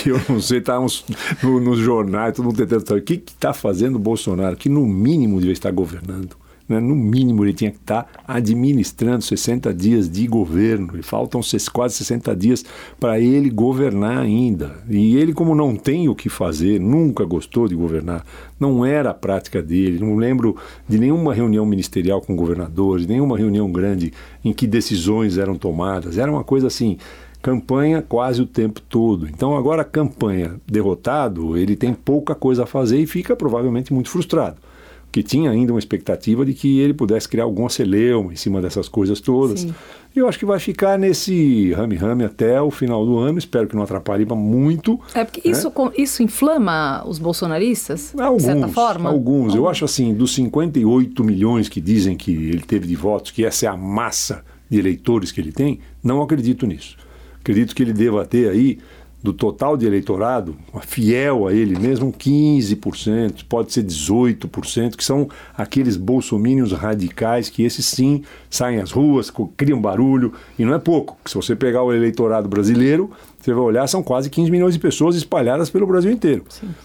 que 0.00 0.10
eu 0.10 0.20
não 0.28 0.40
sei, 0.40 0.60
tá 0.60 0.78
uns, 0.78 1.04
no, 1.42 1.60
nos 1.60 1.78
jornais, 1.78 2.34
todo 2.34 2.46
mundo 2.46 2.56
tentando 2.56 2.86
saber 2.86 3.00
o 3.00 3.04
que 3.04 3.14
está 3.14 3.52
fazendo 3.52 3.96
o 3.96 3.98
Bolsonaro, 3.98 4.56
que 4.56 4.68
no 4.68 4.86
mínimo 4.86 5.40
deve 5.40 5.52
estar 5.52 5.70
governando. 5.70 6.36
Né? 6.68 6.80
No 6.80 6.94
mínimo 6.94 7.44
ele 7.44 7.52
tinha 7.52 7.70
que 7.70 7.78
estar 7.78 8.08
administrando 8.26 9.22
60 9.22 9.72
dias 9.72 10.08
de 10.08 10.26
governo, 10.26 10.98
e 10.98 11.02
faltam 11.02 11.40
quase 11.72 11.94
60 11.94 12.34
dias 12.36 12.64
para 12.98 13.20
ele 13.20 13.50
governar 13.50 14.18
ainda. 14.18 14.76
E 14.88 15.16
ele, 15.16 15.32
como 15.32 15.54
não 15.54 15.76
tem 15.76 16.08
o 16.08 16.14
que 16.14 16.28
fazer, 16.28 16.80
nunca 16.80 17.24
gostou 17.24 17.68
de 17.68 17.74
governar, 17.74 18.24
não 18.58 18.84
era 18.84 19.10
a 19.10 19.14
prática 19.14 19.62
dele, 19.62 19.98
não 19.98 20.16
lembro 20.16 20.56
de 20.88 20.98
nenhuma 20.98 21.34
reunião 21.34 21.64
ministerial 21.64 22.20
com 22.20 22.34
governadores, 22.34 23.06
nenhuma 23.06 23.38
reunião 23.38 23.70
grande 23.70 24.12
em 24.44 24.52
que 24.52 24.66
decisões 24.66 25.38
eram 25.38 25.56
tomadas, 25.56 26.18
era 26.18 26.30
uma 26.30 26.44
coisa 26.44 26.66
assim 26.66 26.96
campanha 27.42 28.02
quase 28.02 28.42
o 28.42 28.46
tempo 28.46 28.80
todo. 28.80 29.28
Então, 29.28 29.56
agora, 29.56 29.84
campanha 29.84 30.56
derrotado, 30.66 31.56
ele 31.56 31.76
tem 31.76 31.94
pouca 31.94 32.34
coisa 32.34 32.64
a 32.64 32.66
fazer 32.66 32.98
e 32.98 33.06
fica 33.06 33.36
provavelmente 33.36 33.94
muito 33.94 34.10
frustrado 34.10 34.56
que 35.12 35.22
tinha 35.22 35.50
ainda 35.50 35.72
uma 35.72 35.78
expectativa 35.78 36.44
de 36.44 36.52
que 36.52 36.78
ele 36.80 36.92
pudesse 36.92 37.28
criar 37.28 37.44
algum 37.44 37.68
celeuma 37.68 38.32
em 38.32 38.36
cima 38.36 38.60
dessas 38.60 38.88
coisas 38.88 39.20
todas. 39.20 39.60
Sim. 39.60 39.74
E 40.14 40.18
eu 40.18 40.28
acho 40.28 40.38
que 40.38 40.44
vai 40.46 40.58
ficar 40.58 40.98
nesse 40.98 41.72
rame-rame 41.72 42.24
até 42.24 42.60
o 42.60 42.70
final 42.70 43.04
do 43.04 43.18
ano. 43.18 43.38
Espero 43.38 43.66
que 43.68 43.74
não 43.76 43.82
atrapalhe 43.82 44.24
muito. 44.26 44.98
É 45.14 45.24
porque 45.24 45.46
isso, 45.48 45.70
com- 45.70 45.90
isso 45.96 46.22
inflama 46.22 47.02
os 47.06 47.18
bolsonaristas, 47.18 48.14
Alguns, 48.18 48.38
de 48.42 48.44
certa 48.44 48.68
forma? 48.68 49.08
alguns. 49.10 49.54
Eu 49.54 49.68
acho 49.68 49.84
assim, 49.84 50.12
dos 50.14 50.34
58 50.34 51.22
milhões 51.24 51.68
que 51.68 51.80
dizem 51.80 52.16
que 52.16 52.30
ele 52.32 52.62
teve 52.62 52.86
de 52.86 52.96
votos, 52.96 53.30
que 53.30 53.44
essa 53.44 53.66
é 53.66 53.68
a 53.68 53.76
massa 53.76 54.42
de 54.70 54.78
eleitores 54.78 55.30
que 55.32 55.40
ele 55.40 55.52
tem, 55.52 55.80
não 56.02 56.20
acredito 56.22 56.66
nisso. 56.66 56.96
Acredito 57.40 57.74
que 57.74 57.82
ele 57.82 57.92
deva 57.92 58.24
ter 58.26 58.48
aí, 58.48 58.78
do 59.26 59.32
total 59.32 59.76
de 59.76 59.84
eleitorado, 59.84 60.54
fiel 60.82 61.48
a 61.48 61.52
ele 61.52 61.76
mesmo, 61.76 62.12
15%, 62.12 63.44
pode 63.48 63.72
ser 63.72 63.82
18%, 63.82 64.94
que 64.94 65.04
são 65.04 65.28
aqueles 65.56 65.96
bolsomínios 65.96 66.70
radicais 66.70 67.48
que 67.48 67.64
esses 67.64 67.84
sim 67.86 68.22
saem 68.48 68.78
às 68.78 68.92
ruas, 68.92 69.32
criam 69.56 69.80
barulho, 69.80 70.32
e 70.56 70.64
não 70.64 70.72
é 70.72 70.78
pouco. 70.78 71.16
Se 71.24 71.34
você 71.34 71.56
pegar 71.56 71.82
o 71.82 71.92
eleitorado 71.92 72.48
brasileiro, 72.48 73.10
você 73.40 73.52
vai 73.52 73.64
olhar, 73.64 73.88
são 73.88 74.00
quase 74.00 74.30
15 74.30 74.48
milhões 74.48 74.74
de 74.74 74.78
pessoas 74.78 75.16
espalhadas 75.16 75.70
pelo 75.70 75.88
Brasil 75.88 76.12
inteiro. 76.12 76.44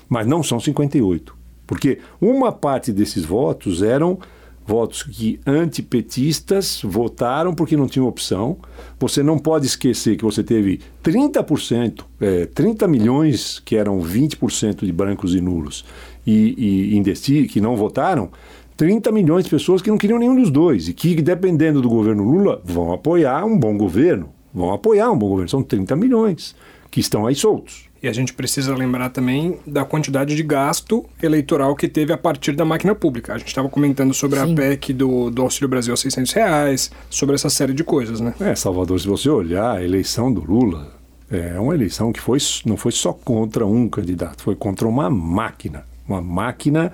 Mas 0.10 0.26
não 0.26 0.42
são 0.42 0.60
58. 0.60 1.36
Porque 1.68 2.00
uma 2.20 2.52
parte 2.52 2.92
desses 2.92 3.24
votos 3.24 3.84
eram 3.84 4.18
votos 4.66 5.04
que 5.04 5.40
antipetistas 5.46 6.82
votaram 6.84 7.54
porque 7.54 7.76
não 7.76 7.88
tinham 7.88 8.08
opção. 8.08 8.58
Você 9.00 9.22
não 9.24 9.38
pode 9.38 9.66
esquecer 9.66 10.16
que 10.16 10.24
você 10.24 10.44
teve 10.44 10.80
30%, 11.04 12.04
é, 12.20 12.46
30 12.46 12.88
milhões, 12.88 13.60
que 13.60 13.76
eram 13.76 14.00
20% 14.00 14.86
de 14.86 14.92
brancos 14.92 15.36
e 15.36 15.42
nulos, 15.42 15.84
e, 16.26 16.94
e 16.96 17.48
que 17.48 17.60
não 17.60 17.76
votaram, 17.76 18.30
30 18.78 19.12
milhões 19.12 19.44
de 19.44 19.52
pessoas 19.52 19.82
que 19.82 19.92
não 19.92 19.98
queriam 19.98 20.18
nenhum 20.18 20.36
dos 20.36 20.50
dois 20.50 20.88
e 20.88 20.94
que, 20.94 21.22
dependendo 21.22 21.82
do 21.82 21.90
governo 21.90 22.24
Lula, 22.24 22.62
vão 22.64 22.92
apoiar 22.92 23.46
um 23.46 23.58
bom 23.58 23.78
governo. 23.78 24.30
Vão 24.54 24.74
apoiar 24.74 25.12
um 25.12 25.18
bom 25.18 25.30
governo. 25.30 25.50
São 25.50 25.62
30 25.62 25.96
milhões 25.96 26.56
que 26.90 27.00
estão 27.00 27.28
aí 27.28 27.36
soltos. 27.36 27.91
E 28.02 28.08
a 28.08 28.14
gente 28.14 28.34
precisa 28.34 28.76
lembrar 28.76 29.10
também 29.10 29.60
da 29.66 29.86
quantidade 29.86 30.36
de 30.36 30.42
gasto 30.42 31.06
eleitoral 31.22 31.76
que 31.76 31.88
teve 31.88 32.12
a 32.12 32.18
partir 32.18 32.54
da 32.54 32.66
máquina 32.66 32.96
pública. 32.96 33.34
A 33.34 33.38
gente 33.38 33.50
estava 33.50 33.70
comentando 33.70 34.12
sobre 34.12 34.40
Sim. 34.40 34.54
a 34.54 34.56
PEC 34.56 34.92
do, 34.92 35.30
do 35.30 35.44
Auxílio 35.44 35.70
Brasil 35.70 35.94
a 35.94 35.98
600 35.98 36.34
reais, 36.34 36.92
sobre 37.12 37.36
essa 37.36 37.50
série 37.50 37.74
de 37.74 37.84
coisas, 37.84 38.20
né? 38.20 38.34
É, 38.40 38.56
Salvador, 38.56 39.00
se 39.00 39.08
você 39.08 39.30
olhar 39.30 39.78
a 39.78 39.84
eleição 39.84 40.34
do 40.34 40.42
Lula, 40.42 41.00
é 41.30 41.60
uma 41.60 41.76
eleição 41.76 42.12
que 42.12 42.20
foi, 42.20 42.40
não 42.66 42.76
foi 42.76 42.92
só 42.92 43.14
contra 43.14 43.68
um 43.68 43.88
candidato, 43.88 44.42
foi 44.42 44.56
contra 44.56 44.88
uma 44.88 45.10
máquina. 45.10 45.86
Uma 46.08 46.22
máquina 46.22 46.92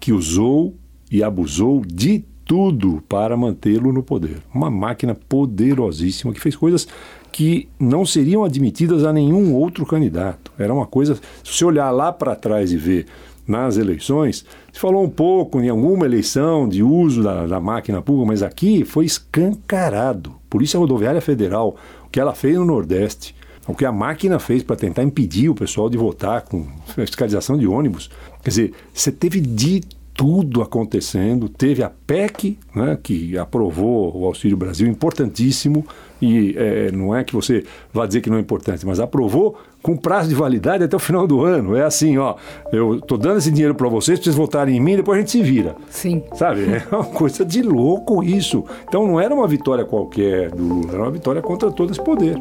que 0.00 0.10
usou 0.10 0.74
e 1.10 1.22
abusou 1.22 1.82
de 1.86 2.24
tudo 2.46 3.02
para 3.08 3.36
mantê-lo 3.36 3.92
no 3.92 4.02
poder. 4.02 4.38
Uma 4.54 4.70
máquina 4.70 5.14
poderosíssima 5.14 6.32
que 6.32 6.40
fez 6.40 6.54
coisas 6.54 6.86
que 7.32 7.68
não 7.78 8.06
seriam 8.06 8.44
admitidas 8.44 9.04
a 9.04 9.12
nenhum 9.12 9.52
outro 9.52 9.84
candidato. 9.84 10.52
Era 10.56 10.72
uma 10.72 10.86
coisa. 10.86 11.16
Se 11.42 11.52
você 11.52 11.64
olhar 11.64 11.90
lá 11.90 12.12
para 12.12 12.36
trás 12.36 12.72
e 12.72 12.76
ver 12.76 13.06
nas 13.46 13.76
eleições, 13.76 14.46
se 14.72 14.80
falou 14.80 15.04
um 15.04 15.10
pouco 15.10 15.60
em 15.60 15.68
alguma 15.68 16.06
eleição 16.06 16.68
de 16.68 16.82
uso 16.82 17.22
da, 17.22 17.46
da 17.46 17.60
máquina 17.60 18.00
pública, 18.00 18.28
mas 18.28 18.42
aqui 18.42 18.84
foi 18.84 19.04
escancarado. 19.04 20.34
Polícia 20.48 20.78
Rodoviária 20.78 21.20
Federal, 21.20 21.76
o 22.06 22.08
que 22.08 22.20
ela 22.20 22.34
fez 22.34 22.56
no 22.56 22.64
Nordeste, 22.64 23.34
o 23.66 23.74
que 23.74 23.84
a 23.84 23.92
máquina 23.92 24.38
fez 24.38 24.62
para 24.62 24.76
tentar 24.76 25.02
impedir 25.02 25.48
o 25.48 25.54
pessoal 25.54 25.90
de 25.90 25.98
votar 25.98 26.42
com 26.42 26.66
fiscalização 26.94 27.58
de 27.58 27.66
ônibus. 27.66 28.08
Quer 28.42 28.50
dizer, 28.50 28.72
você 28.94 29.10
teve 29.10 29.40
de 29.40 29.82
tudo 30.16 30.62
acontecendo. 30.62 31.48
Teve 31.48 31.82
a 31.82 31.90
PEC, 31.90 32.58
né, 32.74 32.98
que 33.00 33.36
aprovou 33.36 34.16
o 34.16 34.24
Auxílio 34.24 34.56
Brasil, 34.56 34.88
importantíssimo, 34.88 35.86
e 36.20 36.54
é, 36.56 36.90
não 36.90 37.14
é 37.14 37.22
que 37.22 37.34
você 37.34 37.64
vá 37.92 38.06
dizer 38.06 38.22
que 38.22 38.30
não 38.30 38.38
é 38.38 38.40
importante, 38.40 38.86
mas 38.86 38.98
aprovou 38.98 39.58
com 39.82 39.96
prazo 39.96 40.28
de 40.28 40.34
validade 40.34 40.82
até 40.82 40.96
o 40.96 40.98
final 40.98 41.26
do 41.26 41.44
ano. 41.44 41.76
É 41.76 41.84
assim, 41.84 42.16
ó, 42.16 42.36
eu 42.72 42.96
estou 42.96 43.18
dando 43.18 43.38
esse 43.38 43.50
dinheiro 43.50 43.74
para 43.74 43.88
vocês, 43.88 44.18
para 44.18 44.24
vocês 44.24 44.36
votarem 44.36 44.76
em 44.76 44.80
mim, 44.80 44.96
depois 44.96 45.18
a 45.18 45.20
gente 45.20 45.30
se 45.30 45.42
vira. 45.42 45.76
Sim. 45.90 46.22
Sabe? 46.34 46.62
É 46.62 46.82
uma 46.90 47.04
coisa 47.12 47.44
de 47.44 47.60
louco 47.60 48.24
isso. 48.24 48.64
Então 48.88 49.06
não 49.06 49.20
era 49.20 49.34
uma 49.34 49.46
vitória 49.46 49.84
qualquer 49.84 50.50
do 50.50 50.64
Lula, 50.64 50.92
era 50.92 51.02
uma 51.02 51.10
vitória 51.10 51.42
contra 51.42 51.70
todo 51.70 51.92
esse 51.92 52.02
poder. 52.02 52.36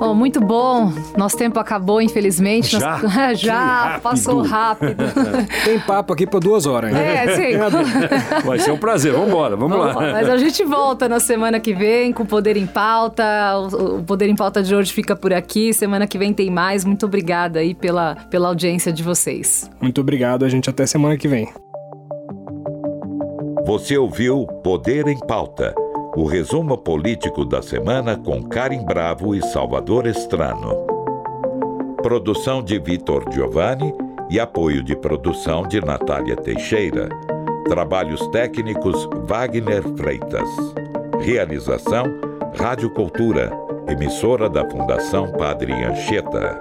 Oh, 0.00 0.14
muito 0.14 0.40
bom. 0.40 0.90
Nosso 1.16 1.36
tempo 1.36 1.58
acabou, 1.60 2.00
infelizmente. 2.00 2.78
Já? 2.78 2.98
Nós- 2.98 3.10
Que 3.40 3.46
Já, 3.46 3.58
rápido. 3.84 4.02
passou 4.02 4.42
rápido. 4.42 4.96
Tem 5.64 5.78
papo 5.80 6.12
aqui 6.14 6.26
para 6.26 6.40
duas 6.40 6.64
horas 6.66 6.94
ainda. 6.94 7.00
é, 7.06 7.36
sim. 7.36 7.58
Vai 8.46 8.58
ser 8.58 8.72
um 8.72 8.78
prazer, 8.78 9.12
vamos 9.12 9.28
embora, 9.28 9.56
vamos, 9.56 9.76
Vamos 9.76 9.94
lá. 9.94 10.00
lá. 10.02 10.12
Mas 10.12 10.28
a 10.28 10.38
gente 10.38 10.64
volta 10.64 11.08
na 11.08 11.20
semana 11.20 11.60
que 11.60 11.74
vem 11.74 12.12
com 12.12 12.22
o 12.22 12.26
Poder 12.26 12.56
em 12.56 12.66
Pauta. 12.66 13.24
O, 13.58 13.98
o 13.98 14.02
Poder 14.02 14.28
em 14.28 14.34
Pauta 14.36 14.62
de 14.62 14.74
hoje 14.74 14.92
fica 14.92 15.14
por 15.14 15.32
aqui. 15.32 15.72
Semana 15.74 16.06
que 16.06 16.16
vem 16.16 16.32
tem 16.32 16.50
mais. 16.50 16.84
Muito 16.84 17.04
obrigada 17.06 17.58
aí 17.60 17.74
pela, 17.74 18.16
pela 18.30 18.48
audiência 18.48 18.90
de 18.92 19.02
vocês. 19.02 19.70
Muito 19.80 20.00
obrigado, 20.00 20.44
a 20.44 20.48
gente 20.48 20.70
até 20.70 20.86
semana 20.86 21.16
que 21.18 21.28
vem. 21.28 21.48
Você 23.66 23.96
ouviu 23.96 24.46
Poder 24.64 25.06
em 25.06 25.18
Pauta, 25.18 25.74
o 26.16 26.24
resumo 26.24 26.76
político 26.76 27.44
da 27.44 27.62
semana 27.62 28.16
com 28.16 28.42
Karim 28.42 28.84
Bravo 28.84 29.34
e 29.34 29.42
Salvador 29.42 30.06
Estrano. 30.06 30.74
Produção 32.02 32.62
de 32.62 32.78
Vitor 32.78 33.24
Giovanni 33.32 33.94
e 34.28 34.40
apoio 34.40 34.82
de 34.82 34.96
produção 34.96 35.62
de 35.62 35.80
Natália 35.80 36.36
Teixeira. 36.36 37.08
Trabalhos 37.68 38.26
técnicos 38.28 39.08
Wagner 39.26 39.82
Freitas. 39.96 40.48
Realização 41.20 42.06
Rádio 42.58 42.90
Cultura, 42.90 43.52
emissora 43.88 44.48
da 44.48 44.68
Fundação 44.68 45.30
Padre 45.32 45.72
Anchieta. 45.72 46.60